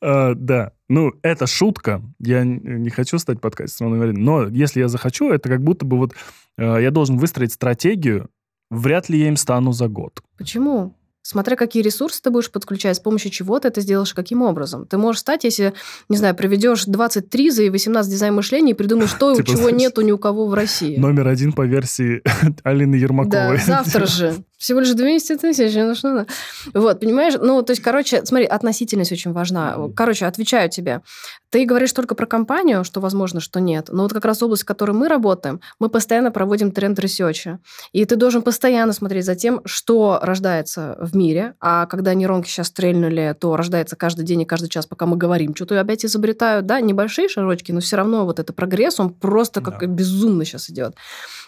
[0.00, 2.00] Uh, да, ну, это шутка.
[2.20, 6.12] Я не хочу стать подкастером, но если я захочу, это как будто бы вот
[6.60, 8.30] uh, я должен выстроить стратегию,
[8.70, 10.22] вряд ли я им стану за год.
[10.38, 10.94] Почему?
[11.26, 14.84] Смотря какие ресурсы ты будешь подключать, с помощью чего ты это сделаешь, каким образом.
[14.84, 15.72] Ты можешь стать, если,
[16.10, 20.02] не знаю, проведешь 20 триза и 18 дизайн мышления и придумаешь то, типа, чего нету
[20.02, 20.98] ни у кого в России.
[20.98, 22.22] Номер один по версии
[22.62, 23.56] Алины Ермаковой.
[23.56, 24.34] Да, завтра же.
[24.64, 26.26] Всего лишь 200 тысяч, ну что надо.
[26.72, 27.34] Вот, понимаешь?
[27.38, 29.76] Ну, то есть, короче, смотри, относительность очень важна.
[29.94, 31.02] Короче, отвечаю тебе.
[31.50, 33.90] Ты говоришь только про компанию, что возможно, что нет.
[33.92, 37.58] Но вот как раз область, в которой мы работаем, мы постоянно проводим trend research а.
[37.92, 41.56] И ты должен постоянно смотреть за тем, что рождается в мире.
[41.60, 45.54] А когда нейронки сейчас стрельнули, то рождается каждый день и каждый час, пока мы говорим.
[45.54, 49.80] Что-то опять изобретают, да, небольшие шажочки, но все равно вот это прогресс, он просто как
[49.80, 49.86] да.
[49.86, 50.94] безумно сейчас идет.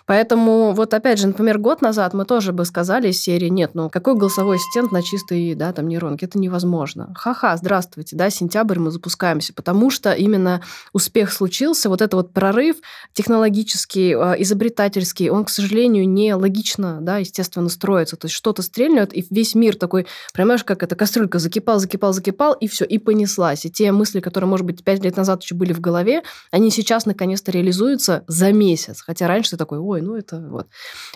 [0.06, 3.90] Поэтому вот опять же, например, год назад мы тоже бы сказали из серии, нет, ну
[3.90, 7.12] какой голосовой ассистент на чистой, да, там нейронке, это невозможно.
[7.16, 12.76] Ха-ха, здравствуйте, да, сентябрь мы запускаемся, потому что именно успех случился, вот это вот прорыв
[13.12, 18.16] технологический, э, изобретательский, он, к сожалению, не логично, да, естественно, строится.
[18.16, 22.52] То есть что-то стрельнет, и весь мир такой, понимаешь, как эта кастрюлька закипал, закипал, закипал,
[22.52, 23.64] и все, и понеслась.
[23.64, 27.06] И те мысли, которые, может быть, пять лет назад еще были в голове, они сейчас
[27.06, 29.02] наконец-то реализуются за месяц.
[29.02, 30.66] Хотя раньше ты такой, ой, ой, ну это вот.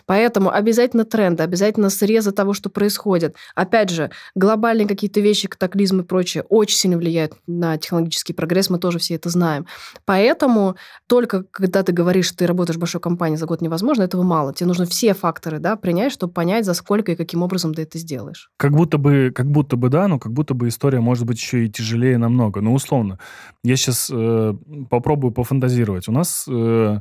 [0.06, 3.36] Поэтому обязательно тренды, обязательно срезы того, что происходит.
[3.54, 8.78] Опять же, глобальные какие-то вещи, катаклизмы и прочее очень сильно влияют на технологический прогресс, мы
[8.78, 9.66] тоже все это знаем.
[10.04, 10.76] Поэтому
[11.06, 14.52] только когда ты говоришь, что ты работаешь в большой компании за год невозможно, этого мало.
[14.52, 17.98] Тебе нужно все факторы да, принять, чтобы понять, за сколько и каким образом ты это
[17.98, 18.50] сделаешь.
[18.56, 21.64] Как будто бы, как будто бы да, но как будто бы история может быть еще
[21.64, 22.60] и тяжелее намного.
[22.60, 23.18] Ну, условно.
[23.62, 24.54] Я сейчас э,
[24.88, 26.08] попробую пофантазировать.
[26.08, 26.46] У нас...
[26.48, 27.00] Э,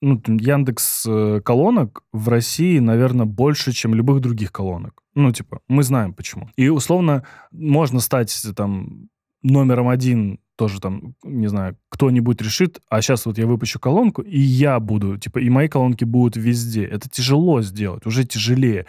[0.00, 5.02] ну, там, Яндекс э, колонок в России, наверное, больше, чем любых других колонок.
[5.14, 6.50] Ну, типа, мы знаем почему.
[6.56, 9.08] И, условно, можно стать там
[9.42, 14.38] номером один тоже там, не знаю, кто-нибудь решит, а сейчас вот я выпущу колонку, и
[14.38, 16.84] я буду, типа, и мои колонки будут везде.
[16.84, 18.86] Это тяжело сделать, уже тяжелее.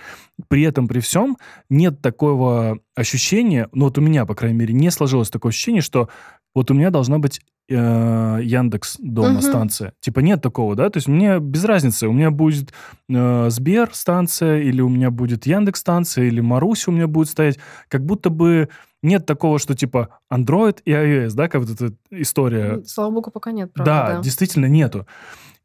[0.47, 1.38] При этом, при всем,
[1.70, 6.10] нет такого ощущения, ну вот у меня, по крайней мере, не сложилось такое ощущение, что
[6.55, 7.41] вот у меня должна быть
[7.76, 9.41] Яндекс дома Мгм.
[9.41, 9.93] станция.
[9.99, 10.89] Типа нет такого, да?
[10.89, 12.07] То есть мне без разницы.
[12.07, 12.74] У меня будет
[13.09, 17.59] э, Сбер станция, или у меня будет Яндекс станция, или Марусь у меня будет стоять.
[17.89, 18.70] Как будто бы
[19.03, 22.82] нет такого, что типа Android и iOS, да, как вот эта история.
[22.86, 24.22] Слава богу, пока нет, правда, Да, да.
[24.22, 25.05] действительно нету.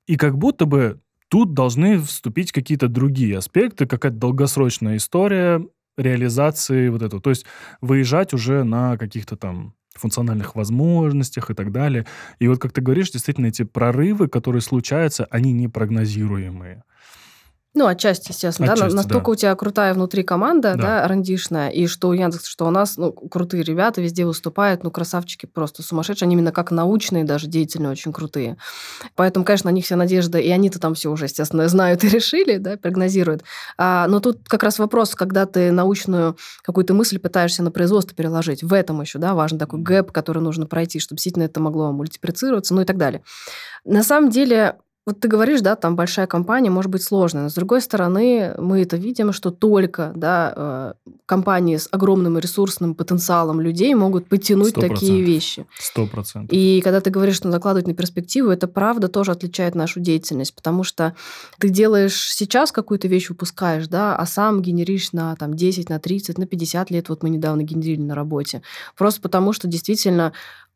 [0.07, 5.65] И как будто бы тут должны вступить какие-то другие аспекты, какая-то долгосрочная история
[5.97, 7.23] реализации вот этого.
[7.23, 7.47] То есть
[7.81, 12.07] выезжать уже на каких-то там функциональных возможностях и так далее.
[12.39, 16.85] И вот, как ты говоришь, действительно, эти прорывы, которые случаются, они непрогнозируемые.
[17.75, 18.75] Ну, отчасти, естественно, да.
[18.75, 19.31] Отчасти, Настолько да.
[19.31, 20.83] у тебя крутая внутри команда, Да.
[20.83, 24.91] да, рандишная, и что у Яндекс, что у нас, ну, крутые ребята везде выступают, ну,
[24.91, 28.59] красавчики просто сумасшедшие, они именно как научные даже, деятельные, очень крутые.
[29.17, 32.59] Поэтому, конечно, на них вся надежда, и они-то там все уже, естественно, знают и решили,
[32.59, 33.43] да, прогнозируют.
[33.79, 38.63] А, но тут как раз вопрос, когда ты научную какую-то мысль пытаешься на производство переложить,
[38.63, 42.75] в этом еще, да, важен такой гэп, который нужно пройти, чтобы действительно это могло мультиплицироваться,
[42.75, 43.23] ну и так далее.
[43.87, 47.55] На самом деле, вот ты говоришь, да, там большая компания может быть сложная, но с
[47.55, 50.93] другой стороны, мы это видим, что только, да, э,
[51.27, 55.27] компании с огромным ресурсным потенциалом людей могут потянуть Сто такие процентов.
[55.27, 55.67] вещи.
[55.77, 56.57] Сто процентов.
[56.57, 60.85] И когда ты говоришь, что накладывать на перспективу, это правда тоже отличает нашу деятельность, потому
[60.85, 61.17] что
[61.59, 66.39] ты делаешь сейчас какую-то вещь, выпускаешь, да, а сам генеришь на там, 10, на 30,
[66.39, 68.63] на 50 лет, вот мы недавно генерили на работе.
[68.97, 70.33] Просто потому что действительно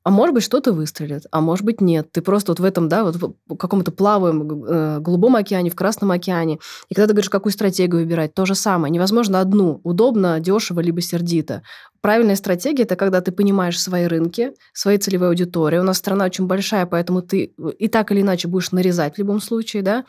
[0.06, 2.12] а может быть, что-то выстрелит, а может быть, нет.
[2.12, 6.12] Ты просто вот в этом, да, вот в каком-то плаваем э, голубом океане, в Красном
[6.12, 6.60] океане.
[6.88, 8.92] И когда ты говоришь, какую стратегию выбирать, то же самое.
[8.92, 9.80] Невозможно одну.
[9.82, 11.62] Удобно, дешево, либо сердито.
[12.02, 15.78] Правильная стратегия– это когда ты понимаешь свои рынки, свои целевые аудитории.
[15.78, 19.40] У нас страна очень большая, поэтому ты и так или иначе будешь нарезать в любом
[19.40, 20.04] случае, да.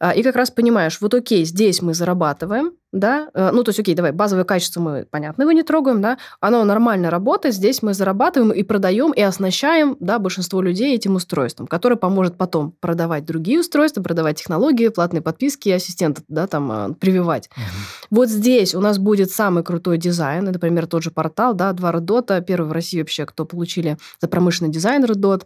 [0.00, 3.80] А, И как раз понимаешь, вот окей, здесь мы зарабатываем, да, э, ну, то есть,
[3.80, 7.94] окей, давай, базовое качество мы, понятно, его не трогаем, да, оно нормально работает, здесь мы
[7.94, 13.60] зарабатываем и продаем, и оснащаем, да, большинство людей этим устройством, которое поможет потом продавать другие
[13.60, 17.50] устройства, продавать технологии, платные подписки ассистента, да, там, э, прививать.
[17.56, 17.64] Мгм.
[18.10, 22.06] Вот здесь у нас будет самый крутой дизайн, например, тот же портал, да, два Red
[22.06, 25.42] Dot, первый в России вообще, кто получили за промышленный дизайн Red Dot,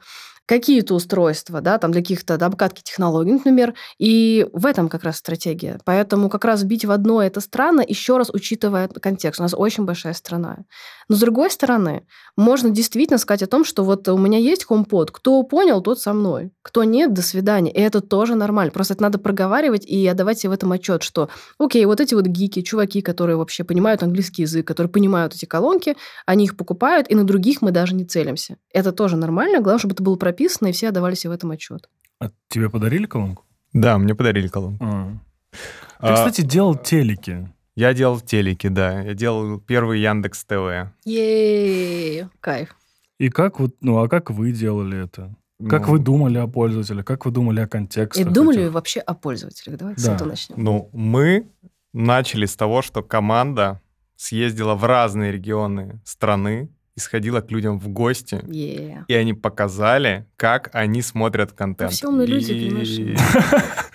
[0.51, 5.19] какие-то устройства, да, там для каких-то да, обкатки технологий, например, и в этом как раз
[5.19, 5.79] стратегия.
[5.85, 9.39] Поэтому как раз бить в одно это странно, еще раз учитывая контекст.
[9.39, 10.65] У нас очень большая страна.
[11.09, 12.05] Но с другой стороны,
[12.37, 16.13] можно действительно сказать о том, что вот у меня есть HomePod, кто понял, тот со
[16.13, 17.73] мной, кто нет, до свидания.
[17.73, 18.73] И это тоже нормально.
[18.73, 21.29] Просто это надо проговаривать и отдавать себе в этом отчет, что,
[21.59, 25.97] окей, вот эти вот гики, чуваки, которые вообще понимают английский язык, которые понимают эти колонки,
[26.27, 28.57] они их покупают, и на других мы даже не целимся.
[28.73, 31.89] Это тоже нормально, главное, чтобы это было прописано, и все отдавали себе в этом отчет.
[32.21, 33.45] А тебе подарили колонку?
[33.73, 34.85] Да, мне подарили колонку.
[34.85, 35.13] А.
[35.53, 37.49] Ты, А, кстати, делал телеки.
[37.77, 39.01] Я делал телеки, да.
[39.03, 40.91] Я делал первый Яндекс ТВ.
[41.05, 42.75] Ей, кайф.
[43.19, 45.35] И как вот, ну, а как вы делали это?
[45.69, 47.03] Как Ну, вы думали о пользователе?
[47.05, 48.33] Как вы думали о И контекстах?
[48.33, 48.73] думали этих?
[48.73, 49.77] вообще о пользователях.
[49.79, 50.13] Давайте Да.
[50.13, 50.57] с этого начнем.
[50.65, 51.47] Ну, мы
[51.93, 53.81] начали с того, что команда
[54.17, 56.71] съездила в разные регионы страны
[57.01, 58.41] и сходила к людям в гости.
[58.47, 59.05] Е.
[59.09, 61.93] И они показали, как они смотрят контент.
[61.93, 63.21] все умные люди, понимаешь?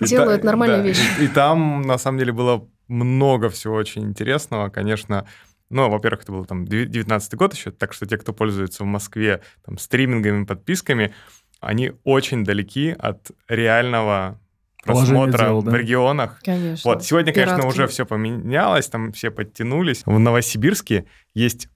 [0.00, 1.06] Делают нормальные вещи.
[1.20, 4.68] И, там, на самом деле, было много всего очень интересного.
[4.68, 5.26] Конечно,
[5.70, 9.40] ну, во-первых, это был там 19 год еще, так что те, кто пользуется в Москве
[9.64, 11.14] там, стримингами, подписками,
[11.60, 14.40] они очень далеки от реального
[14.84, 15.70] просмотра дел, да.
[15.70, 16.40] в регионах.
[16.44, 16.90] Конечно.
[16.90, 17.74] Вот, сегодня, конечно, Пиратки.
[17.74, 20.02] уже все поменялось, там все подтянулись.
[20.06, 21.68] В Новосибирске есть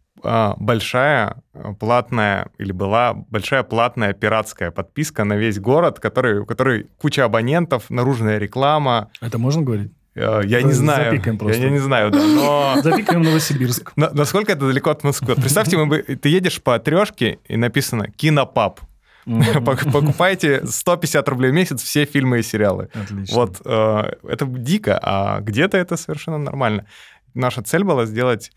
[0.58, 6.86] большая а, платная, или была большая платная пиратская подписка на весь город, который, у которой
[6.98, 9.10] куча абонентов, наружная реклама.
[9.20, 9.92] Это можно говорить?
[10.14, 11.62] Э, Я Да, не знаю, запикаем я, просто.
[11.62, 12.74] я не знаю, да, но...
[12.82, 13.92] Запикаем Новосибирск.
[13.96, 15.34] На- насколько это далеко от Москвы?
[15.36, 18.80] Представьте, мы бы- ты едешь по трешке, и написано «Кинопаб».
[19.26, 22.88] Пок- Покупайте 150 рублей в месяц все фильмы и сериалы.
[22.94, 23.36] Отлично.
[23.36, 26.86] Вот э, это дико, а где-то это совершенно нормально.
[27.34, 28.50] Наша цель была сделать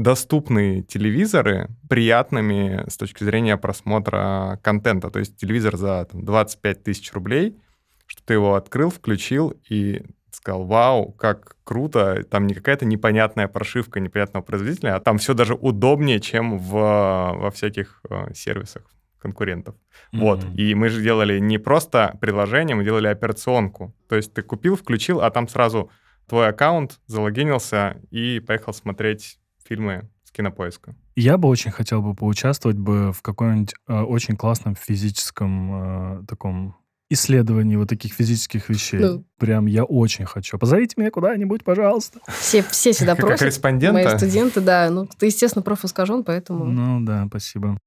[0.00, 5.10] доступные телевизоры приятными с точки зрения просмотра контента.
[5.10, 7.58] То есть телевизор за там, 25 тысяч рублей,
[8.06, 14.00] что ты его открыл, включил и сказал, вау, как круто, там не какая-то непонятная прошивка
[14.00, 18.84] непонятного производителя, а там все даже удобнее, чем в, во всяких э, сервисах.
[19.18, 19.74] конкурентов.
[20.12, 20.42] Вот.
[20.56, 23.94] И мы же делали не просто приложение, мы делали операционку.
[24.08, 25.90] То есть ты купил, включил, а там сразу
[26.26, 29.39] твой аккаунт, залогинился и поехал смотреть
[29.70, 30.96] фильмы с кинопоиска.
[31.14, 36.76] Я бы очень хотел бы поучаствовать бы в каком-нибудь э, очень классном физическом э, таком
[37.08, 38.98] исследовании вот таких физических вещей.
[38.98, 39.24] Ну.
[39.38, 40.58] Прям я очень хочу.
[40.58, 42.20] Позовите меня куда-нибудь, пожалуйста.
[42.28, 43.40] Все, все всегда Как просят.
[43.40, 44.02] корреспондента?
[44.02, 44.90] Мои студенты, да.
[44.90, 46.64] Ну, ты, естественно, профискажен, поэтому...
[46.64, 47.78] Ну да, спасибо.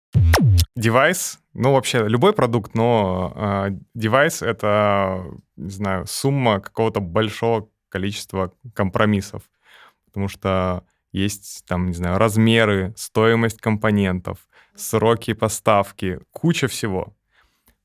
[0.75, 5.23] Девайс, ну вообще любой продукт, но э, девайс это,
[5.55, 9.43] не знаю, сумма какого-то большого количества компромиссов,
[10.05, 10.83] потому что
[11.13, 14.39] есть там, не знаю, размеры, стоимость компонентов,
[14.75, 17.15] сроки поставки, куча всего.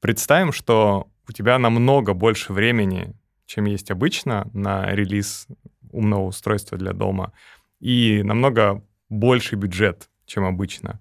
[0.00, 3.14] Представим, что у тебя намного больше времени,
[3.46, 5.46] чем есть обычно на релиз
[5.92, 7.32] умного устройства для дома,
[7.80, 11.00] и намного больше бюджет, чем обычно.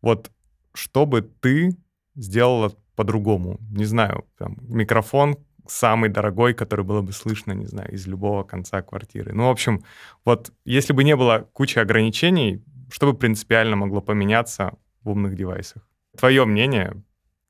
[0.00, 0.30] Вот
[0.72, 1.76] что бы ты
[2.14, 3.58] сделала по-другому?
[3.70, 5.36] Не знаю, там, микрофон
[5.66, 9.32] самый дорогой, который было бы слышно, не знаю, из любого конца квартиры.
[9.32, 9.82] Ну, в общем,
[10.24, 15.82] вот если бы не было кучи ограничений, что бы принципиально могло поменяться в умных девайсах?
[16.18, 17.02] Твое мнение,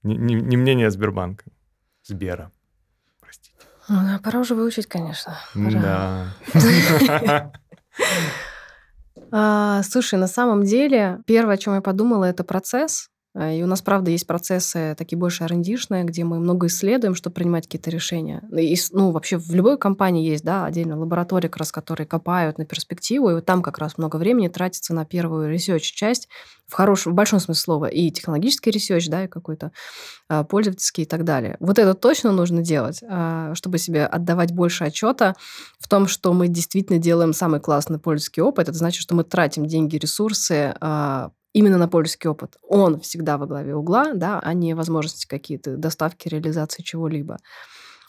[0.02, 1.44] не, не- не мнение Сбербанка,
[2.02, 2.50] Сбера.
[3.20, 3.56] Простите.
[3.88, 5.36] Ну, пора уже выучить, конечно.
[5.54, 6.26] Пора.
[6.52, 7.52] Да.
[9.36, 13.08] А, слушай, на самом деле, первое, о чем я подумала, это процесс.
[13.34, 17.34] А, И у нас, правда, есть процессы такие больше rd где мы много исследуем, чтобы
[17.34, 18.42] принимать какие-то решения.
[18.56, 22.58] И, с- ну, вообще в любой компании есть, да, отдельно лаборатории, как раз, которые копают
[22.58, 26.28] на перспективу, и вот там как раз много времени тратится на первую research-часть,
[26.66, 29.72] в хорошем, в большом смысле слова, и технологический research, да, и какой-то
[30.28, 31.56] а, пользовательский и так далее.
[31.60, 35.34] Вот это точно нужно делать, а, чтобы себе отдавать больше отчета
[35.78, 38.68] в том, что мы действительно делаем самый классный пользовательский опыт.
[38.68, 42.56] Это значит, что мы тратим деньги, ресурсы а, именно на пользовательский опыт.
[42.68, 47.38] Он всегда во главе угла, да, а не возможности какие-то доставки, реализации чего-либо.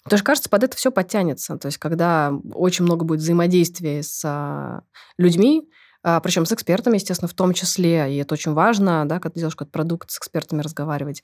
[0.03, 1.57] Потому что, кажется, под это все подтянется.
[1.57, 4.81] То есть, когда очень много будет взаимодействия с а,
[5.17, 5.69] людьми,
[6.21, 9.55] причем с экспертами, естественно, в том числе, и это очень важно, да, когда ты делаешь
[9.55, 11.23] какой-то продукт, с экспертами разговаривать.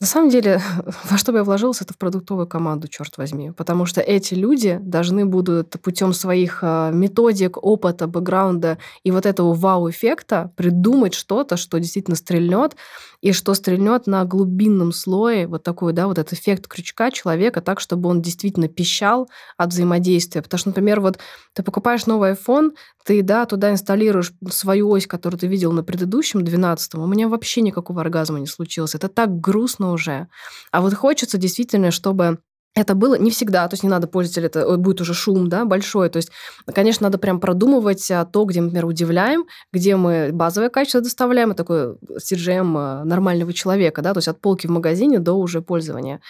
[0.00, 0.62] На самом деле,
[1.04, 3.50] во что бы я вложилась, это в продуктовую команду, черт возьми.
[3.50, 9.52] Потому что эти люди должны будут путем своих а, методик, опыта, бэкграунда и вот этого
[9.52, 12.76] вау-эффекта придумать что-то, что действительно стрельнет,
[13.20, 17.78] и что стрельнет на глубинном слое, вот такой, да, вот этот эффект крючка человека, так,
[17.80, 19.28] чтобы он действительно пищал
[19.58, 20.40] от взаимодействия.
[20.40, 21.18] Потому что, например, вот
[21.52, 22.70] ты покупаешь новый iPhone,
[23.04, 27.60] ты, да, туда инсталируешь свою ось, которую ты видел на предыдущем, 12 у меня вообще
[27.60, 28.94] никакого оргазма не случилось.
[28.94, 30.28] Это так грустно уже.
[30.70, 32.38] А вот хочется действительно, чтобы
[32.76, 36.08] это было не всегда, то есть не надо пользователю, это будет уже шум, да, большой.
[36.08, 36.30] То есть,
[36.72, 41.64] конечно, надо прям продумывать а, то, где например, удивляем, где мы базовое качество доставляем, это
[41.64, 46.20] такой CGM а, нормального человека, да, то есть от полки в магазине до уже пользования.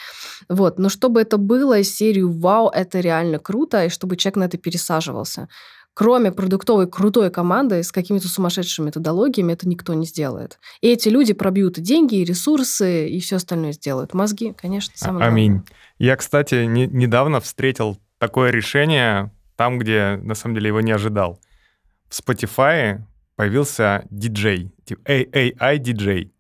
[0.49, 0.79] Вот.
[0.79, 4.57] Но чтобы это было из серии «Вау, это реально круто», и чтобы человек на это
[4.57, 5.49] пересаживался.
[5.95, 10.59] Кроме продуктовой крутой команды с какими-то сумасшедшими методологиями, это никто не сделает.
[10.81, 14.15] И эти люди пробьют и деньги, и ресурсы, и все остальное сделают.
[14.15, 15.53] Мозги, конечно, самое Аминь.
[15.53, 15.73] главное.
[15.99, 21.41] Я, кстати, не- недавно встретил такое решение там, где на самом деле его не ожидал.
[22.09, 23.03] В Spotify
[23.37, 26.33] появился диджей, типа AI-диджей.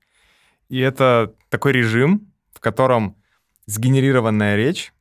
[0.69, 3.17] И это такой режим, в котором
[3.67, 4.93] сгенерированная речь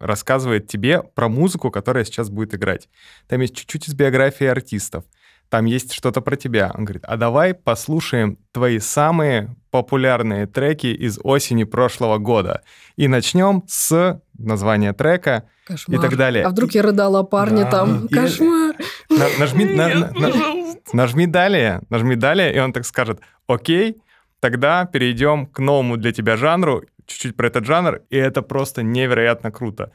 [0.00, 2.88] рассказывает тебе про музыку, которая сейчас будет играть.
[3.28, 5.04] Там есть чуть-чуть из биографии артистов.
[5.48, 6.70] Там есть что-то про тебя.
[6.76, 12.62] Он говорит, а давай послушаем твои самые популярные треки из осени прошлого года.
[12.96, 15.98] И начнем с названия трека Кошмар.
[15.98, 16.44] и так далее.
[16.44, 17.70] А вдруг я рыдала о парне Да.
[17.70, 18.06] там?
[18.06, 18.76] И- Кошмар.
[19.08, 23.96] На- нажми, на- на- на- нажми далее, нажми далее, и он так скажет, окей,
[24.40, 29.50] тогда перейдем к новому для тебя жанру, чуть-чуть про этот жанр, и это просто невероятно
[29.50, 29.90] круто.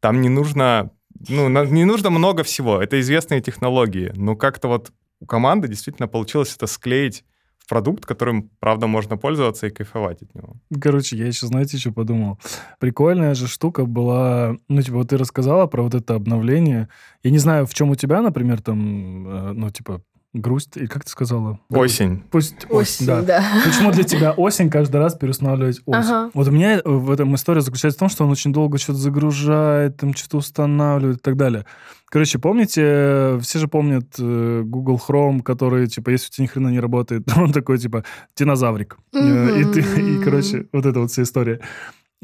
[0.00, 0.90] Там не нужно,
[1.28, 6.54] ну, не нужно много всего, это известные технологии, но как-то вот у команды действительно получилось
[6.56, 7.24] это склеить
[7.58, 10.56] в продукт, которым, правда, можно пользоваться и кайфовать от него.
[10.80, 12.38] Короче, я еще, знаете, что подумал?
[12.80, 14.56] Прикольная же штука была...
[14.68, 16.88] Ну, типа, вот ты рассказала про вот это обновление.
[17.22, 20.02] Я не знаю, в чем у тебя, например, там, э, ну, типа,
[20.32, 21.60] грусть, и как ты сказала?
[21.68, 22.22] Осень.
[22.30, 23.22] Пусть Осень, да.
[23.22, 23.44] да.
[23.64, 26.06] Почему для тебя осень каждый раз переустанавливать ось?
[26.06, 26.30] Ага.
[26.34, 28.98] Вот у меня э, в этом история заключается в том, что он очень долго что-то
[28.98, 31.66] загружает, там что-то устанавливает и так далее.
[32.06, 36.48] Короче, помните, э, все же помнят э, Google Chrome, который, типа, если у тебя ни
[36.48, 38.04] хрена не работает, он такой, типа,
[38.36, 38.98] динозаврик.
[39.14, 41.60] Э, И, ты, и, короче, вот эта вот вся история.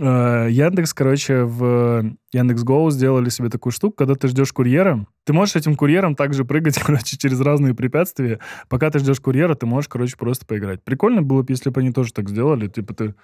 [0.00, 5.32] Э, Яндекс, короче, в Яндекс Go сделали себе такую штуку, когда ты ждешь курьера, ты
[5.32, 8.38] можешь этим курьером также прыгать, короче, через разные препятствия.
[8.68, 10.84] Пока ты ждешь курьера, ты можешь, короче, просто поиграть.
[10.84, 12.68] Прикольно было бы, если бы они тоже так сделали.
[12.68, 13.14] Типа ты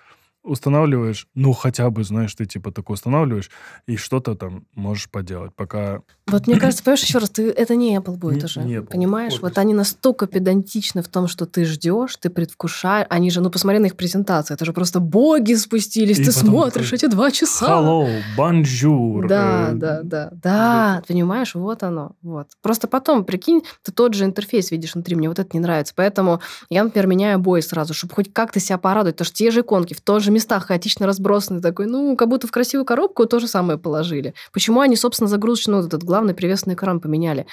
[0.45, 3.51] устанавливаешь, ну, хотя бы, знаешь, ты типа такой устанавливаешь,
[3.87, 6.03] и что-то там можешь поделать, пока...
[6.27, 8.61] Вот мне кажется, понимаешь, еще раз, ты, это не Apple будет Не- уже.
[8.61, 8.91] не Apple.
[8.91, 9.33] Понимаешь?
[9.35, 13.07] Вот Вот они настолько педантичны в том, что ты ждешь, ты предвкушаешь.
[13.09, 14.57] Они же, ну, посмотри на их презентацию.
[14.57, 16.19] Это же просто боги спустились.
[16.19, 17.67] И ты смотришь такой, эти два часа.
[17.67, 19.27] Hello, bonjour.
[19.29, 22.49] Да, э, да, да, да, ты понимаешь, вот оно, вот.
[22.63, 26.41] Просто потом, прикинь, ты тот же интерфейс видишь внутри, мне вот это не нравится, поэтому
[26.69, 29.95] я, например, меняю бой сразу, чтобы хоть как-то себя порадовать, потому что те же иконки
[29.95, 33.49] в тоже же местах хаотично разбросаны, такой, ну, как будто в красивую коробку то же
[33.49, 34.35] самое положили.
[34.53, 37.47] Почему они, собственно, загрузочный, вот этот главный привесный экран поменяли?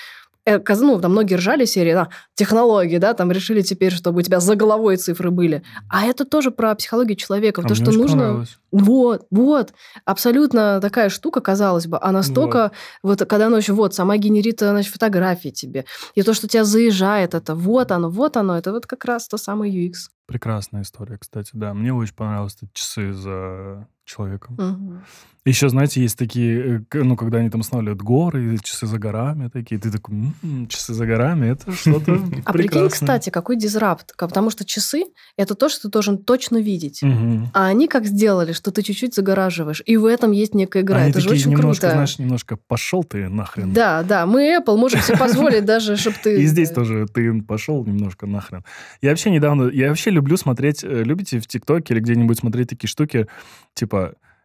[0.46, 4.40] Э, Ну, там многие ржали серии, да, технологии, да, там решили теперь, чтобы у тебя
[4.40, 5.64] за головой цифры были.
[5.90, 8.46] А это тоже про психологию человека, А то, что нужно...
[8.72, 9.74] Вот, вот.
[10.06, 12.00] Абсолютно такая штука, казалось бы.
[12.02, 12.72] А настолько,
[13.04, 15.86] вот, когда оно еще, вот, сама генерит, значит, фотографии тебе.
[16.16, 19.38] И то, что тебя заезжает, это вот оно, вот оно, это вот как раз то
[19.38, 19.94] самое UX.
[20.32, 21.74] Прекрасная история, кстати, да.
[21.74, 24.55] Мне очень понравилось эти часы за человеком.
[24.57, 25.03] Мгм.
[25.43, 29.82] Еще, знаете, есть такие, э, ну, когда они там устанавливают горы, часы за горами такие,
[29.82, 32.14] ты такой, «М, часы за горами, это что-то
[32.45, 32.89] А прикинь, прекрасное».
[32.89, 34.14] кстати, какой дизрапт.
[34.16, 35.05] Потому что часы–
[35.38, 37.01] это то, что ты должен точно видеть.
[37.53, 39.82] А они как сделали, что ты чуть-чуть загораживаешь.
[39.88, 41.07] И в этом есть некая игра.
[41.07, 41.95] Это же очень немножко, круто.
[41.95, 43.74] знаешь, немножко пошел ты нахрен.
[43.74, 46.39] Да, да, мы Apple можем себе позволить даже, чтобы ты...
[46.39, 48.64] И здесь тоже ты пошел немножко нахрен.
[49.01, 52.88] Я вообще недавно, я вообще люблю смотреть, э, любите в ТикТоке или где-нибудь смотреть такие
[52.88, 53.26] штуки,
[53.74, 54.01] типа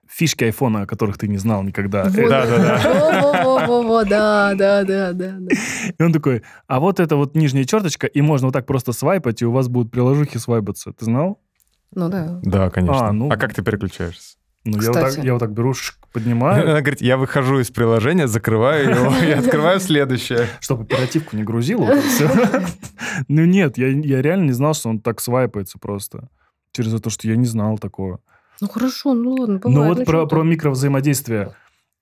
[0.09, 2.05] фишки айфона, о которых ты не знал никогда.
[2.05, 2.17] Вот.
[2.17, 3.23] Э, Да-да-да.
[3.23, 5.37] Во-во-во-во, да, да, да, да.
[5.39, 5.57] да.
[5.99, 9.43] И он такой, а вот это вот нижняя черточка, и можно вот так просто свайпать,
[9.43, 10.93] и у вас будут приложухи свайпаться.
[10.93, 11.41] Ты знал?
[11.95, 12.41] Ну да.
[12.43, 13.09] Да, конечно.
[13.09, 13.31] А, ну.
[13.31, 14.37] А как ты переключаешься?
[14.67, 15.27] Ну, я вот, так, Кстати.
[15.27, 19.31] я вот так беру, шик, поднимаю, Она говорит, я выхожу из приложения, закрываю его и
[19.31, 20.49] открываю следующее.
[20.61, 21.89] чтобы оперативку не грузило.
[23.29, 26.29] Ну нет, я, я реально не знал, что он так свайпается просто.
[26.73, 28.21] Через то, что я не знал такого.
[28.61, 29.89] Ну хорошо, ну ладно, Ну бывает.
[29.89, 30.49] вот ну про, чё про там.
[30.51, 31.55] микровзаимодействие.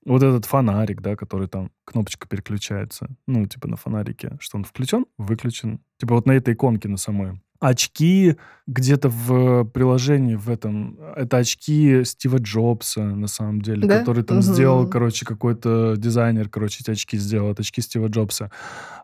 [0.06, 3.08] Вот этот фонарик, да, который там кнопочка переключается.
[3.26, 4.36] Ну, типа на фонарике.
[4.38, 5.80] Что он включен, выключен.
[5.98, 7.40] Типа вот на этой иконке на самой.
[7.58, 8.36] Очки
[8.66, 10.98] где-то в приложении в этом.
[11.16, 13.88] Это очки Стива Джобса, на самом деле.
[13.88, 14.00] Да?
[14.00, 14.42] Который там Мгм.
[14.42, 17.50] сделал, короче, какой-то дизайнер, короче, эти очки сделал.
[17.52, 18.50] Это очки Стива Джобса.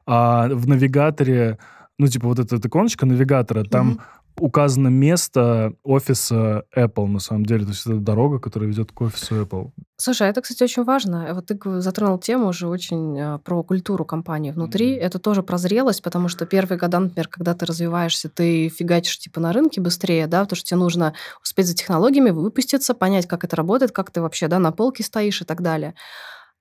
[0.04, 1.58] А в навигаторе,
[1.98, 4.00] ну, типа вот эта иконочка навигатора, там.
[4.40, 7.64] Указано место офиса Apple, на самом деле.
[7.64, 9.70] То есть это дорога, которая ведет к офису Apple.
[9.96, 11.28] Слушай, а это, кстати, очень важно.
[11.34, 14.96] Вот ты затронул тему уже очень а, про культуру компании внутри.
[14.96, 15.04] Мгм.
[15.04, 19.40] Это тоже про зрелость, потому что первые года, например, когда ты развиваешься, ты фигачишь типа
[19.40, 23.56] на рынке быстрее, да, потому что тебе нужно успеть за технологиями, выпуститься, понять, как это
[23.56, 25.94] работает, как ты вообще, да, на полке стоишь и так далее.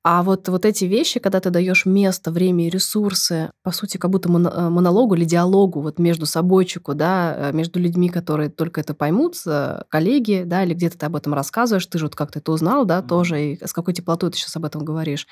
[0.03, 4.11] А вот, вот эти вещи, когда ты даешь место, время и ресурсы, по сути, как
[4.11, 8.93] будто э, монологу или диалогу вот между собойчику, да, э, между людьми, которые только это
[8.93, 12.51] поймут, э, коллеги, да, или где-то ты об этом рассказываешь, ты же вот как-то это
[12.53, 15.27] узнал, да, тоже, и с какой теплотой ты сейчас об этом говоришь.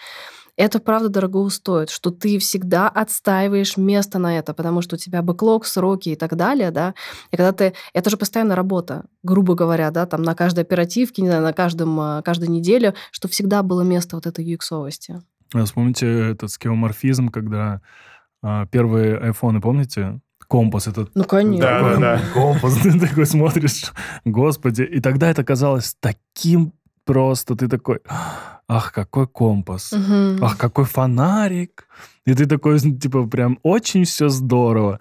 [0.57, 5.21] Это правда дорого стоит, что ты всегда отстаиваешь место на это, потому что у тебя
[5.21, 6.95] бэклог, сроки и так далее, да.
[7.31, 7.73] И когда ты...
[7.93, 11.99] Это же постоянная работа, грубо говоря, да, там на каждой оперативке, не знаю, на каждом,
[11.99, 15.21] а, каждой неделе, что всегда было место вот этой UX-овости.
[15.53, 17.81] А Вспомните этот скеоморфизм, когда
[18.41, 20.19] а, первые айфоны, помните?
[20.47, 21.67] Компас этот Ну, конечно.
[21.67, 22.21] Да, да, да.
[22.33, 23.93] компас, ты такой смотришь,
[24.25, 24.81] господи.
[24.81, 26.73] И тогда это казалось таким
[27.05, 27.99] просто, ты такой,
[28.67, 30.43] ах, какой компас, Мгм.
[30.43, 31.87] ах, какой фонарик.
[32.25, 34.99] И ты такой, типа, прям очень все здорово.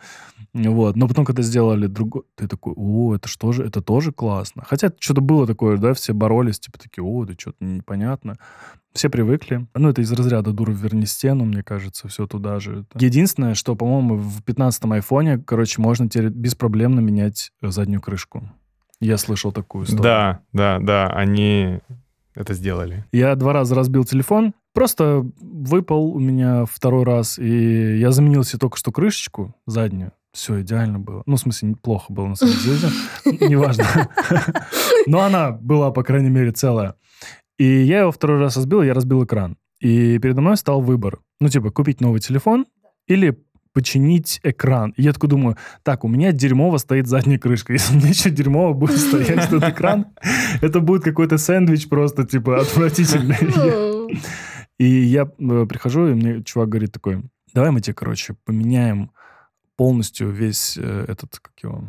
[0.55, 0.97] Вот.
[0.97, 4.65] Но потом, когда сделали другой, ты такой, о, это что же, это тоже классно.
[4.67, 8.37] Хотя что-то было такое, да, все боролись, типа такие, о, да что-то непонятно.
[8.95, 9.67] Все привыкли.
[9.75, 12.87] Ну, это из разряда дура верни стену, мне кажется, все туда же.
[12.95, 18.49] Единственное, что, по-моему, в 15-м айфоне, короче, можно теперь беспроблемно менять заднюю крышку.
[18.99, 20.03] Я слышал такую историю.
[20.03, 21.81] Да, да, да, они
[22.37, 23.05] это сделали.
[23.13, 28.59] Я два раза разбил телефон, просто выпал у меня второй раз, и я заменил себе
[28.59, 30.13] только что крышечку заднюю.
[30.33, 31.23] Все идеально было.
[31.25, 32.91] Ну, в смысле, неплохо было, на самом деле.
[33.49, 33.87] Неважно.
[35.07, 36.95] Но она была, по крайней мере, целая.
[37.59, 39.57] И я его второй раз разбил, я разбил экран.
[39.81, 41.21] И передо мной стал выбор.
[41.41, 42.67] Ну, типа, купить новый телефон
[43.07, 43.43] или
[43.77, 44.95] починить экран.
[44.97, 47.73] И я такой думаю, так, у меня дерьмово стоит задняя крышка.
[47.75, 50.07] Если у меня еще дерьмово будет стоять этот экран,
[50.63, 53.37] это будет какой-то сэндвич просто, типа, отвратительный.
[54.79, 57.23] И я э, прихожу, и мне чувак говорит такой,
[57.55, 59.11] давай мы тебе, короче, поменяем
[59.77, 61.85] полностью весь э, этот, как его,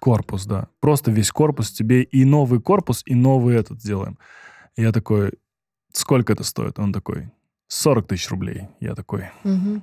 [0.00, 0.68] Корпус, да.
[0.80, 4.18] Просто весь корпус тебе и новый корпус, и новый этот сделаем.
[4.76, 5.32] Я такой,
[5.92, 6.78] сколько это стоит?
[6.78, 7.30] Он такой,
[7.68, 8.68] 40 тысяч рублей.
[8.80, 9.82] Я такой, Мгм.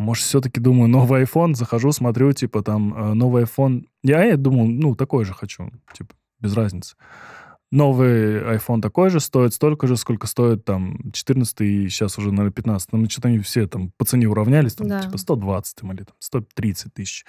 [0.00, 3.84] Может, все-таки думаю, новый iPhone, захожу, смотрю, типа, там, э, новый iPhone.
[4.02, 6.96] Я, я думал, ну, такой же хочу, типа, без разницы.
[7.72, 12.50] Новый iPhone такой же, стоит столько же, сколько стоит, там, 14 и сейчас уже, наверное,
[12.50, 12.92] 15.
[12.92, 15.02] Ну, что-то они все там по цене уравнялись, там, Да.
[15.02, 17.24] типа, 120 там, или там, 130 тысяч.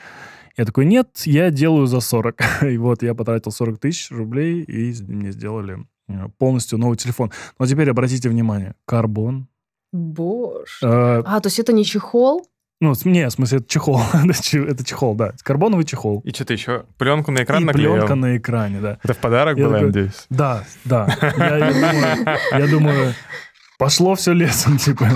[0.57, 2.41] Я такой, нет, я делаю за 40.
[2.63, 7.31] и вот я потратил 40 тысяч рублей, и мне сделали э, полностью новый телефон.
[7.59, 9.47] Но теперь обратите внимание, карбон.
[9.93, 10.63] Боже.
[10.81, 12.47] Э, А, то есть это не чехол?
[12.81, 14.01] Ну, не, в смысле, это чехол.
[14.13, 15.31] это че- это чехол, да.
[15.43, 16.19] Карбоновый чехол.
[16.25, 16.83] И что-то еще?
[16.97, 17.93] Пленку на экран и наклеил?
[17.93, 18.97] пленка на экране, да.
[19.03, 20.25] Это в подарок Я было, такой, надеюсь?
[20.29, 21.07] Да, да.
[21.37, 23.13] Я, я думаю, я думаю,
[23.77, 25.07] пошло все лесом, типа.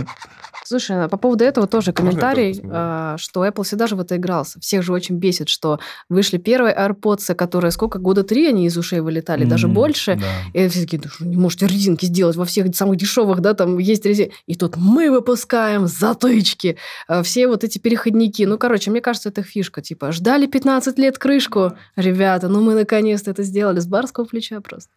[0.68, 4.59] Слушай, а по поводу этого тоже комментарий, а, что Apple всегда же в это игрался.
[4.59, 8.99] Всех же очень бесит, что вышли первые AirPods, которые сколько, года три они из ушей
[9.01, 10.16] вылетали, даже М, больше.
[10.16, 10.59] да.
[10.59, 13.78] И все такие, да что, не можете резинки сделать, во всех самых дешевых, да, там
[13.78, 14.34] есть резинки.
[14.47, 18.43] И тут мы выпускаем затычки, а, все вот эти переходники.
[18.43, 19.82] Ну, короче, мне кажется, это фишка.
[19.84, 24.89] Типа, ждали 15 лет крышку, ребята, ну мы наконец-то это сделали с барского плеча просто.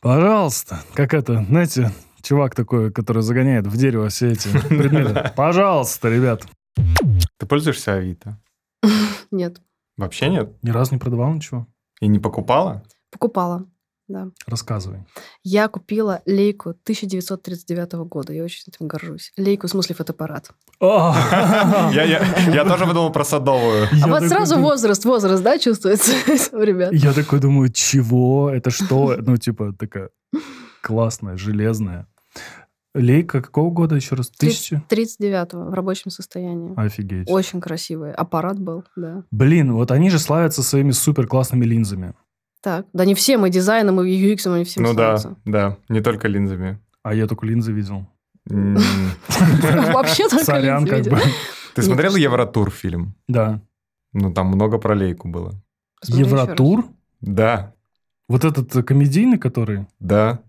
[0.00, 0.80] Пожалуйста.
[0.94, 1.92] Как это, знаете,
[2.22, 5.32] чувак такой, который загоняет в дерево все эти предметы.
[5.36, 6.46] Пожалуйста, ребят.
[7.38, 8.38] Ты пользуешься Авито?
[9.30, 9.60] Нет,
[10.00, 10.50] Вообще нет?
[10.62, 11.66] Ни разу не продавал ничего?
[12.00, 12.82] И не покупала?
[13.10, 13.66] покупала,
[14.08, 14.28] да.
[14.46, 15.04] Рассказывай.
[15.42, 18.32] Я купила лейку 1939 года.
[18.32, 19.32] Я очень этим горжусь.
[19.36, 20.52] Лейку, в смысле фотоаппарат.
[20.80, 23.88] Я тоже подумал про садовую.
[24.02, 26.12] а вот сразу возраст, возраст, да, чувствуется
[26.52, 26.92] у ребят?
[26.94, 28.48] Я такой думаю, чего?
[28.48, 29.16] Это что?
[29.18, 30.08] Ну, типа, такая
[30.82, 32.06] классная, железная.
[32.94, 34.30] Лейка какого года еще раз?
[34.30, 34.82] Тысячу?
[34.88, 36.72] 39-го в рабочем состоянии.
[36.76, 37.30] Офигеть.
[37.30, 38.12] Очень красивый.
[38.12, 39.22] Аппарат был, да.
[39.30, 42.14] Блин, вот они же славятся своими супер классными линзами.
[42.62, 45.36] Так, да не все, мы дизайном и UX, они всем ну да, славятся.
[45.44, 46.78] да, не только линзами.
[47.02, 48.06] А я только линзы видел.
[48.44, 51.12] Вообще только линзы как видел.
[51.12, 51.20] бы.
[51.74, 52.16] Ты смотрел?
[52.16, 53.14] Евротур фильм?
[53.28, 53.62] Да.
[54.12, 55.54] Ну, там много про лейку было.
[56.04, 56.84] Евротур?
[57.20, 57.74] Да,
[58.28, 59.86] Вот этот э, комедийный, который?
[60.00, 60.40] да.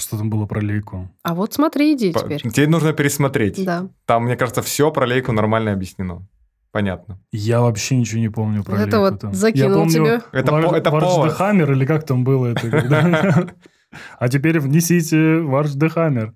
[0.00, 1.10] Что там было про лейку?
[1.22, 2.40] А вот смотри, иди По- теперь.
[2.50, 3.62] Тебе нужно пересмотреть.
[3.64, 3.88] Да.
[4.06, 6.26] Там, мне кажется, все про лейку нормально объяснено.
[6.72, 7.18] Понятно.
[7.32, 9.34] Я вообще ничего не помню про Вот это лейку вот там.
[9.34, 10.20] закинул Я помню, тебе.
[10.32, 11.32] Это, Вар- по- это повод.
[11.32, 13.54] Хаммер, или как там было это?
[14.20, 16.32] А теперь внесите Варж де Хаммер.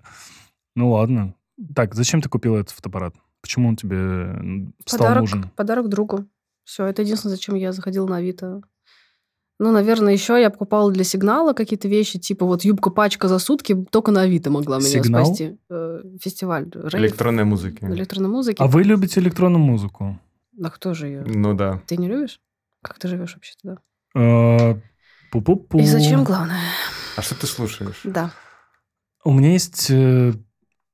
[0.75, 1.35] Ну ладно.
[1.73, 3.15] Так, зачем ты купил этот фотоаппарат?
[3.41, 5.49] Почему он тебе стал Подарок, нужен?
[5.55, 6.25] подарок другу.
[6.65, 8.61] Все, это единственное, зачем я заходила на Авито.
[9.57, 14.11] Ну, наверное, еще я покупала для сигнала какие-то вещи, типа вот юбка-пачка за сутки только
[14.11, 15.25] на Авито могла меня Сигнал?
[15.25, 15.57] спасти.
[15.69, 17.83] Э, фестиваль рейв, Электронной музыки.
[17.85, 18.61] электронной музыки.
[18.61, 20.19] А вы любите электронную музыку?
[20.51, 21.23] Да кто же ее?
[21.25, 21.81] Ну да.
[21.87, 22.39] Ты не любишь?
[22.81, 23.77] Как ты живешь вообще туда?
[24.13, 24.75] Э,
[25.31, 25.79] Пу-пу-пу.
[25.79, 26.59] И зачем главное?
[27.15, 28.01] А что ты слушаешь?
[28.03, 28.31] Да.
[29.23, 30.33] У меня есть э,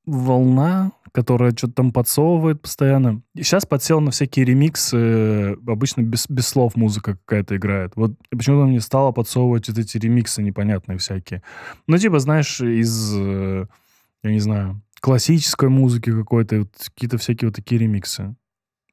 [0.06, 3.22] волна, которая что-то там подсовывает постоянно.
[3.36, 7.94] Сейчас подсел на всякие ремиксы, э, обычно без, без слов музыка какая-то играет.
[7.96, 11.44] Вот почему-то мне стало подсовывать вот эти ремиксы непонятные всякие.
[11.88, 13.66] Ну, типа, знаешь, из, э,
[14.24, 18.36] я не знаю, классической музыки какой-то, вот какие-то всякие вот такие ремиксы.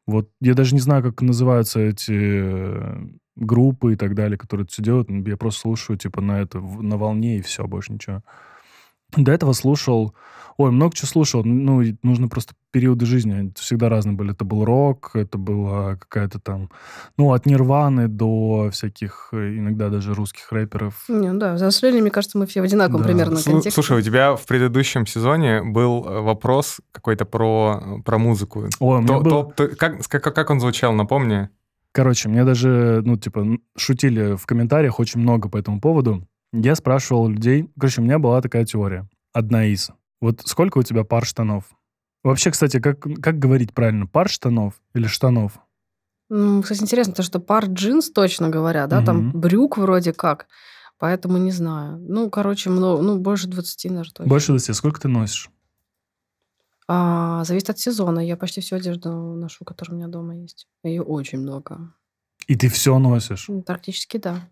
[0.07, 3.07] Вот я даже не знаю, как называются эти э,
[3.37, 5.09] группы и так далее, которые это все делают.
[5.11, 8.25] Я просто слушаю, типа, на это, на волне и все, больше ничего.
[9.17, 10.15] До этого слушал...
[10.61, 11.45] Ой, много чего слушал.
[11.45, 13.33] Ну, нужно просто периоды жизни.
[13.33, 14.33] Они всегда разные были.
[14.33, 16.69] Это был рок, это была какая-то там...
[17.17, 21.05] Ну, от Нирваны до всяких, э, иногда даже русских рэперов.
[21.09, 23.07] Не, ну да, взрослели, мне кажется, мы все в одинаковом Да.
[23.07, 23.71] примерно контексте.
[23.71, 28.65] Слушай, у тебя в предыдущем сезоне был э, вопрос какой-то про, про музыку.
[28.81, 29.31] Ой, у меня То- был...
[29.31, 31.51] то- то- как, как, как он звучал, напомни?
[31.93, 33.47] Короче, мне даже, ну, типа,
[33.77, 36.27] шутили в комментариях очень много по этому поводу.
[36.53, 37.69] Я спрашивал людей...
[37.79, 39.09] Короче, у меня была такая теория.
[39.33, 39.91] Одна из.
[40.21, 41.65] Вот сколько у тебя пар штанов?
[42.25, 44.07] Вообще, кстати, как, как говорить правильно?
[44.07, 45.59] Пар штанов или штанов?
[46.31, 49.41] М, Кстати, интересно, то, что пар джинс точно говоря, да, там Мгм.
[49.41, 50.47] брюк вроде как,
[50.99, 51.99] поэтому не знаю.
[51.99, 54.29] Ну, короче, много, ну, больше 20, наверное, точно.
[54.29, 54.75] Больше 20.
[54.77, 55.51] Сколько ты носишь?
[56.87, 58.21] А, зависит от сезона.
[58.21, 60.67] Я почти всю одежду ношу, которая у меня дома есть.
[60.83, 61.95] Ее очень много.
[62.47, 63.49] И ты все носишь?
[63.67, 64.49] Практически да.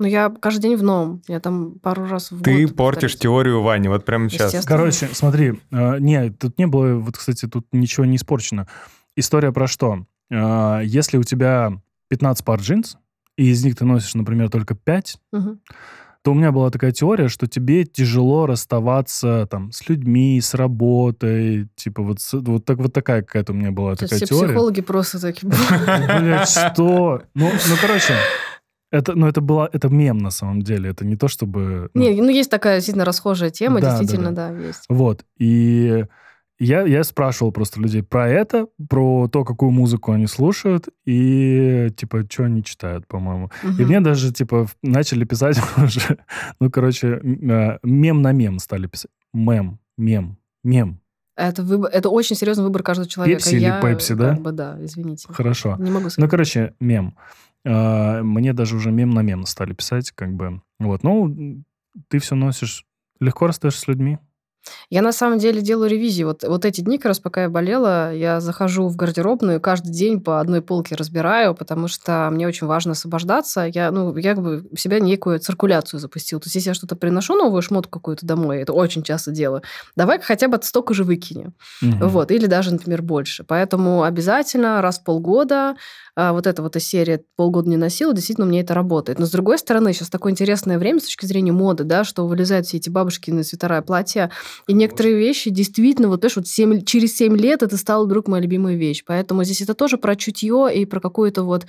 [0.00, 1.22] Но я каждый день в новом.
[1.28, 3.16] Я там пару раз в Ты год портишь повторюсь.
[3.18, 4.64] теорию Вани, вот прямо сейчас.
[4.64, 8.66] Короче, смотри, э, не, тут не было, вот, кстати, тут ничего не испорчено.
[9.14, 10.06] История про что?
[10.30, 11.72] Э, если у тебя
[12.08, 12.96] 15 пар джинс,
[13.36, 15.60] и из них ты носишь, например, только 5, Мгм.
[16.22, 21.68] то у меня была такая теория, что тебе тяжело расставаться там с людьми, с работой,
[21.76, 24.48] типа вот, вот, так, вот такая какая-то у меня была Сейчас такая все теория.
[24.48, 25.50] психологи просто такие...
[26.20, 27.22] Блять, что?
[27.34, 28.14] Ну, ну, короче,
[28.90, 30.90] Это, ну, это была, это мем на самом деле.
[30.90, 31.90] Это не то, чтобы...
[31.94, 34.84] ну, Не, ну есть такая сильно расхожая тема, Да, да, действительно, да, есть.
[34.88, 35.24] Вот.
[35.38, 36.04] И
[36.58, 42.24] я, я спрашивал просто людей про это, про то, какую музыку они слушают, и, типа,
[42.28, 43.50] что они читают, по-моему.
[43.62, 43.84] И Мгм.
[43.84, 46.18] мне даже, типа, начали писать уже,
[46.60, 49.10] ну, короче, э, мем на мем стали писать.
[49.32, 51.00] Мем, мем, мем.
[51.36, 53.38] Это, выбор, это очень серьезный выбор каждого человека.
[53.38, 54.30] Пепси или Пепси, да?
[54.34, 55.28] Как бы, да, извините.
[55.30, 55.76] Хорошо.
[55.78, 56.30] Не могу Ну, сказать.
[56.30, 57.16] короче, мем.
[57.64, 60.62] Мне даже уже мем на мем стали писать, как бы.
[60.78, 61.62] Вот, ну,
[62.08, 62.86] ты все носишь.
[63.20, 64.18] Легко расстаешься с людьми.
[64.88, 66.24] Я на самом деле делаю ревизии.
[66.24, 70.20] Вот, вот эти дни, как раз пока я болела, я захожу в гардеробную, каждый день
[70.20, 73.62] по одной полке разбираю, потому что мне очень важно освобождаться.
[73.72, 76.40] Я, ну, я как бы в себя некую циркуляцию запустила.
[76.40, 79.62] То есть, если я что-то приношу, новую шмотку какую-то домой, это очень часто делаю,
[79.96, 81.52] давай хотя бы столько же выкини.
[81.80, 82.08] Мгм.
[82.08, 83.44] Вот, или даже, например, больше.
[83.44, 85.76] Поэтому обязательно раз в полгода
[86.16, 89.18] а, вот эта вот серия полгода не носила, действительно, мне это работает.
[89.18, 92.66] Но, с другой стороны, сейчас такое интересное время с точки зрения моды, да, что вылезают
[92.66, 94.30] все эти бабушкины свитера и платья,
[94.66, 98.42] и некоторые вещи действительно, вот, понимаешь, вот семь- через 7 лет это стала вдруг моя
[98.42, 99.02] любимая вещь.
[99.06, 101.66] Поэтому здесь это тоже про чутье и про какую-то вот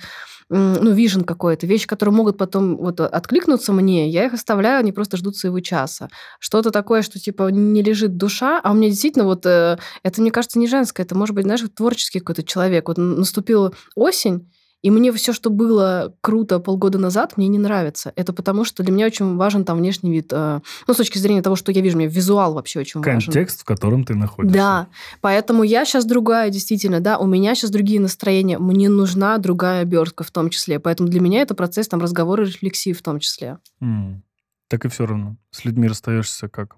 [0.48, 5.16] ну, вижен какой-то, вещи, которые могут потом вот откликнуться мне, я их оставляю, они просто
[5.16, 6.10] ждут своего часа.
[6.40, 10.30] Что-то такое, что типа не лежит душа, а у меня действительно вот э, это, мне
[10.30, 12.88] кажется, не женское, это может быть, знаешь, творческий какой-то человек.
[12.88, 14.50] Вот наступила осень,
[14.82, 18.12] и мне все, что было круто полгода назад, мне не нравится.
[18.16, 20.32] Это потому, что для меня очень важен там внешний вид.
[20.32, 23.20] э, Ну, с точки зрения того, что я вижу, мне визуал вообще очень важен.
[23.20, 24.58] Контекст, в котором ты находишься.
[24.58, 24.86] Да,
[25.20, 30.24] поэтому я сейчас другая, действительно, да, у меня сейчас другие настроения, мне нужна другая обертка
[30.24, 33.58] в том числе, поэтому для меня это процесс там разговора и рефлексии в том числе.
[33.80, 34.22] М.
[34.68, 35.36] Так и все равно.
[35.50, 36.76] С людьми расстаешься как?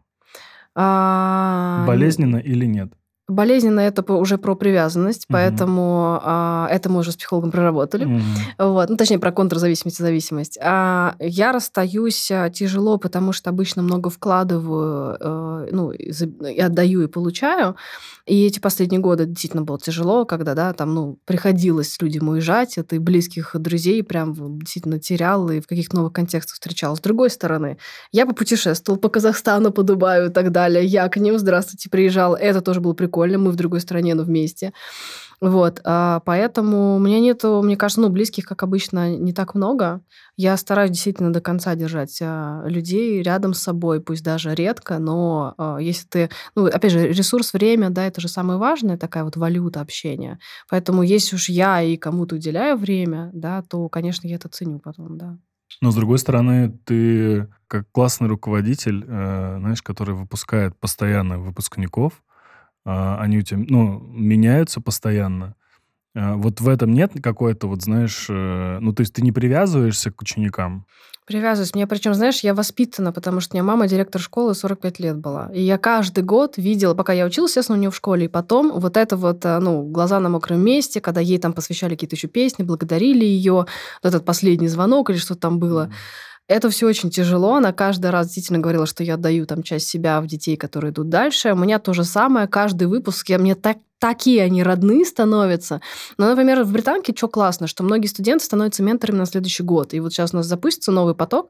[0.74, 2.92] А, Болезненно или нет?
[3.26, 8.04] Болезненно это уже про привязанность, поэтому а, это мы уже с психологом проработали.
[8.04, 8.22] М.
[8.58, 10.58] Вот, ну, точнее, про контрзависимость и зависимость.
[10.60, 17.06] А я расстаюсь а, тяжело, потому что обычно много вкладываю, э, ну, и отдаю, и
[17.06, 17.76] получаю.
[18.26, 22.96] И эти последние годы действительно было тяжело, когда, да, там, ну, приходилось людям уезжать, это
[22.96, 26.94] и близких друзей прям действительно терял, и в каких-то новых контекстах встречал.
[26.94, 27.78] С другой стороны,
[28.12, 30.84] я попутешествовал по Казахстану, по Дубаю и так далее.
[30.84, 32.34] Я к ним, здравствуйте, приезжал.
[32.34, 33.13] Это тоже было прикольно.
[33.16, 34.72] Мы в другой стране, но вместе.
[35.40, 40.00] Вот, а, поэтому у меня нету, мне кажется, ну, близких, как обычно, не так много.
[40.36, 45.54] Я стараюсь действительно до конца держать а, людей рядом с собой, пусть даже редко, но
[45.58, 49.36] а, если ты, ну, опять же, ресурс, время, да, это же самое важное, такая вот
[49.36, 50.38] валюта общения.
[50.70, 55.18] Поэтому если уж я и кому-то уделяю время, да, то, конечно, я это ценю потом,
[55.18, 55.36] да.
[55.80, 62.22] Но, с другой стороны, ты как классный руководитель, э, знаешь, который выпускает постоянно выпускников,
[62.84, 65.54] они у тебя, ну, меняются постоянно.
[66.14, 70.10] А, Вот в этом нет какой-то, вот, знаешь, э, ну, то есть ты не привязываешься
[70.10, 70.86] к ученикам?
[71.26, 71.74] Привязываюсь.
[71.74, 75.50] Мне причем, знаешь, я воспитана, потому что у меня мама директор школы 45 лет была.
[75.54, 78.70] И я каждый год видела, пока я училась, естественно, у нее в школе, и потом
[78.78, 82.28] вот это вот, э, ну, глаза на мокром месте, когда ей там посвящали какие-то еще
[82.28, 83.66] песни, благодарили ее, вот
[84.02, 85.90] этот последний звонок или что там было.
[86.46, 87.54] Это все очень тяжело.
[87.54, 91.08] Она каждый раз действительно говорила, что я отдаю там часть себя в детей, которые идут
[91.08, 91.52] дальше.
[91.52, 92.46] У меня то же самое.
[92.48, 95.80] Каждый выпуск, я, мне так, такие они родные становятся.
[96.18, 99.94] Но, например, в Британке что классно, что многие студенты становятся менторами на следующий год.
[99.94, 101.48] И вот сейчас у нас запустится новый поток,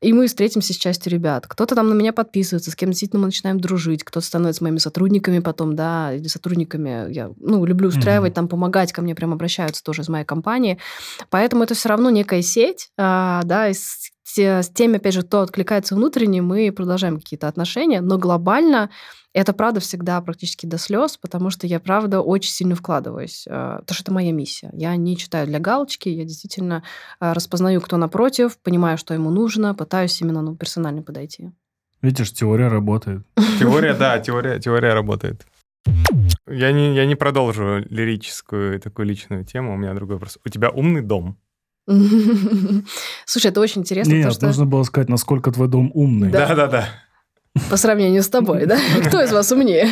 [0.00, 1.46] и мы встретимся с частью ребят.
[1.46, 5.40] Кто-то там на меня подписывается, с кем действительно мы начинаем дружить, кто-то становится моими сотрудниками
[5.40, 7.12] потом, да, или сотрудниками.
[7.12, 8.34] Я, ну, люблю устраивать, Мгм.
[8.36, 10.78] там, помогать, ко мне прям обращаются тоже из моей компании.
[11.28, 13.74] Поэтому это все равно некая сеть, а, да, и
[14.30, 18.90] с, те- с теми, опять же, кто откликается внутренне, мы продолжаем какие-то отношения, но глобально
[19.32, 23.94] это, правда, всегда практически до слез, потому что я, правда, очень сильно вкладываюсь, а, потому
[23.94, 24.70] что это моя миссия.
[24.72, 26.82] Я не читаю для галочки, я действительно
[27.18, 31.50] а, распознаю, кто напротив, понимаю, что ему нужно, пытаюсь именно ну, персонально подойти.
[32.02, 33.22] Видишь, теория работает.
[33.58, 35.46] Теория, да, теория, теория работает.
[36.48, 40.38] Я не, я не продолжу лирическую такую личную тему, у меня другой вопрос.
[40.44, 41.36] У тебя умный дом?
[43.26, 46.30] Слушай, это очень интересно, Нет, что нужно было сказать, насколько твой дом умный.
[46.30, 46.48] Да.
[46.48, 46.88] Да-да-да.
[47.70, 48.78] по сравнению с тобой, да?
[49.06, 49.88] Кто из вас умнее?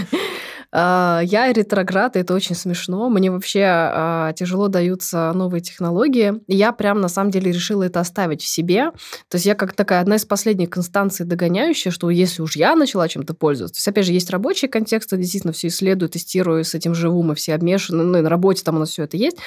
[0.70, 3.09] А, Я ретроград, и это очень смешно.
[3.09, 6.34] Мне вообще а, тяжело даются новые технологии.
[6.47, 8.91] И Я прям на самом деле решила это оставить в себе.
[9.28, 13.09] То есть я как такая одна из последних инстанций догоняющая, что если уж я начала
[13.09, 16.74] чем-то пользоваться, то есть опять же есть рабочий контекст, я действительно все исследую, тестирую, с
[16.74, 19.39] этим живу, мы все обмешаны, ну и на работе там у нас все это есть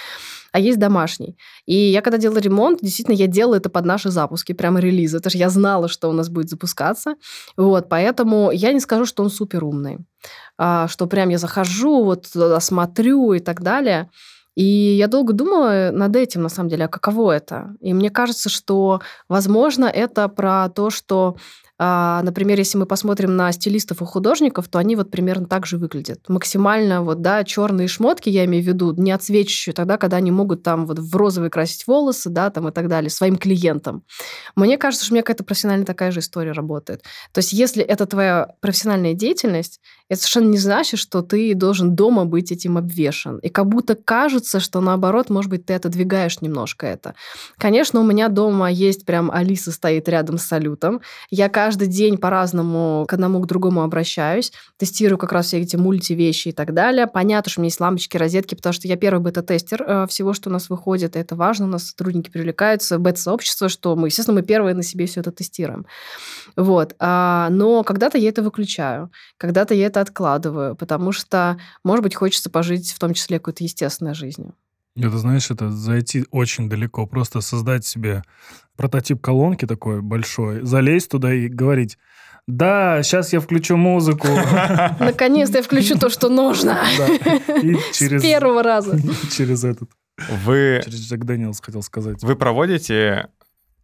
[0.52, 1.38] а есть домашний.
[1.66, 5.18] И я когда делала ремонт, действительно, я делала это под наши запуски, прямо релизы.
[5.18, 7.16] Это же я знала, что у нас будет запускаться.
[7.58, 10.00] Вот, поэтому я не скажу, что он супер умный.
[10.58, 14.10] А, что прям я захожу, вот туда смотрю и так далее.
[14.56, 17.74] И я долго думала над этим, на самом деле, а каково это?
[17.80, 21.38] И мне кажется, что, возможно, это про то, что
[21.84, 25.80] а, например, если мы посмотрим на стилистов и художников, то они вот примерно так же
[25.80, 26.30] выглядят.
[26.30, 30.62] Максимально вот, да, черные шмотки, я имею в виду, не отсвечивающие тогда, когда они могут
[30.62, 34.04] там вот в розовый красить волосы, да, там и так далее, своим клиентам.
[34.56, 37.02] Мне кажется, что у меня какая-то профессиональная такая же история работает.
[37.34, 39.80] То есть если это твоя профессиональная деятельность,
[40.12, 43.38] это совершенно не значит, что ты должен дома быть этим обвешен.
[43.38, 47.16] И как будто кажется, что наоборот, может быть, ты отодвигаешь немножко это.
[47.58, 51.00] Конечно, у меня дома есть прям Алиса стоит рядом с салютом.
[51.30, 56.50] Я каждый день по-разному к одному к другому обращаюсь, тестирую как раз все эти мультивещи
[56.50, 57.08] и так далее.
[57.08, 60.50] Понятно, что у меня есть лампочки, розетки, потому что я первый бета-тестер э, всего, что
[60.50, 64.46] у нас выходит, и это важно, у нас сотрудники привлекаются, бета-сообщество, что мы, естественно, мы
[64.46, 65.86] первые на себе все это тестируем.
[66.56, 66.96] Вот.
[67.00, 72.50] А, но когда-то я это выключаю, когда-то я это откладываю, потому что, может быть, хочется
[72.50, 74.54] пожить в том числе какой-то естественной жизнью.
[74.96, 78.24] Это, знаешь, это зайти очень далеко, просто создать себе
[78.76, 81.98] прототип колонки такой большой, залезть туда и говорить,
[82.48, 84.28] да, сейчас я включу музыку.
[85.00, 86.80] Наконец-то я включу то, что нужно.
[87.92, 88.98] С первого раза.
[89.32, 89.90] Через этот.
[90.44, 90.82] Вы...
[90.84, 92.22] Через Джек Дэниелс хотел сказать.
[92.22, 93.30] Вы проводите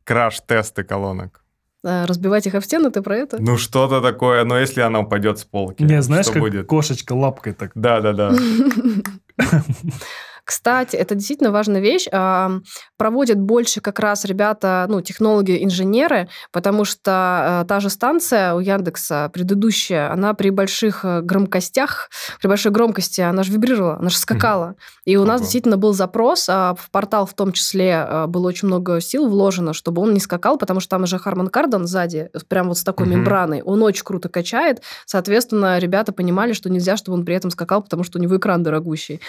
[0.04, 1.44] краш-тесты колонок?
[1.84, 3.38] А, разбивать их об стену, ты про это?
[3.40, 6.68] Ну, что-то такое, но если она упадет с полки, Не, знаешь, что как будет?
[6.68, 7.72] кошечка лапкой так.
[7.76, 8.34] Да-да-да.
[10.48, 12.08] Кстати, это действительно важная вещь.
[12.10, 12.62] А,
[12.96, 18.62] проводят больше как раз ребята, ну, технологи, инженеры, потому что э, та же станция у
[18.62, 22.10] Яндекса, предыдущая, она при больших э, громкостях,
[22.42, 24.76] при большой громкости, она же вибрировала, она же скакала.
[25.04, 28.70] И у нас действительно был запрос, а в портал в том числе э, было очень
[28.70, 32.70] много сил вложено, чтобы он не скакал, потому что там уже Харман Кардон сзади, прям
[32.70, 34.82] вот с такой мембраной, он очень круто качает.
[35.06, 38.64] Соответственно, ребята понимали, что нельзя, чтобы он при этом скакал, потому что у него экран
[38.64, 39.20] дорогущий.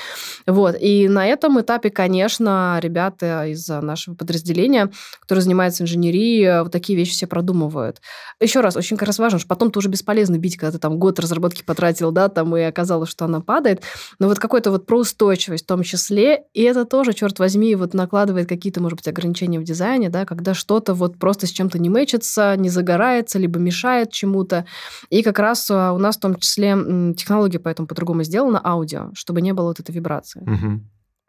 [0.47, 0.77] Вот.
[0.81, 4.91] И на этом этапе, конечно, ребята из нашего подразделения,
[5.21, 8.01] которые занимаются инженерией, вот такие вещи все продумывают.
[8.41, 11.19] Еще раз, очень как раз важно, что потом тоже бесполезно бить, когда ты там год
[11.19, 13.83] разработки потратил, да, там и оказалось, что она падает.
[14.19, 17.95] Но вот какой-то вот про устойчивость в том числе, и это тоже, черт возьми, вот
[17.95, 21.91] накладывает какие-то, может быть, ограничения в дизайне, да, когда что-то вот просто с чем-то не
[21.91, 24.65] мэчится, не загорается, либо мешает чему-то.
[25.11, 26.77] И как раз а, у нас в том числе
[27.17, 30.41] технология поэтому по-другому сделана, аудио, чтобы не было вот этой вибрации.
[30.43, 30.81] Угу.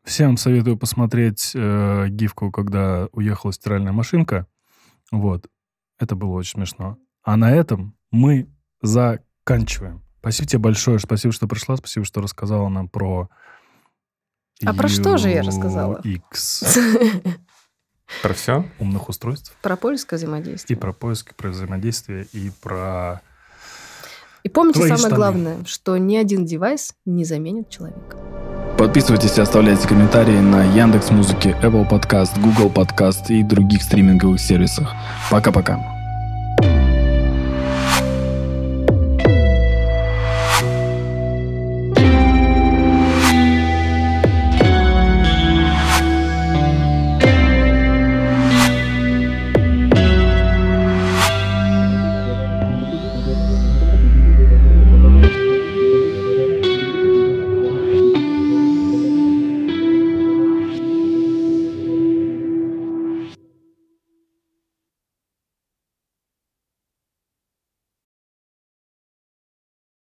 [0.04, 4.48] Всем советую посмотреть э, гифку, когда уехала стиральная машинка.
[5.12, 5.48] Вот.
[6.00, 6.98] Это было очень смешно.
[7.24, 8.50] А на этом мы
[8.82, 10.02] заканчиваем.
[10.20, 11.00] Спасибо тебе большое.
[11.00, 11.76] Спасибо, что пришла.
[11.76, 13.30] Спасибо, что рассказала нам про...
[14.66, 16.02] А про что же я рассказала?
[16.04, 16.78] X.
[18.24, 18.66] Про все?
[18.80, 19.56] Умных устройств.
[19.62, 20.76] Про поиск взаимодействия.
[20.76, 23.22] И про поиск, про взаимодействие, и про...
[24.44, 25.16] И помните Твои самое штаны.
[25.16, 28.39] главное, что ни один девайс не заменит человека.
[28.80, 34.96] Подписывайтесь и оставляйте комментарии на Яндекс Музыке, Apple Podcast, Google Podcast и других стриминговых сервисах.
[35.30, 35.99] Пока-пока.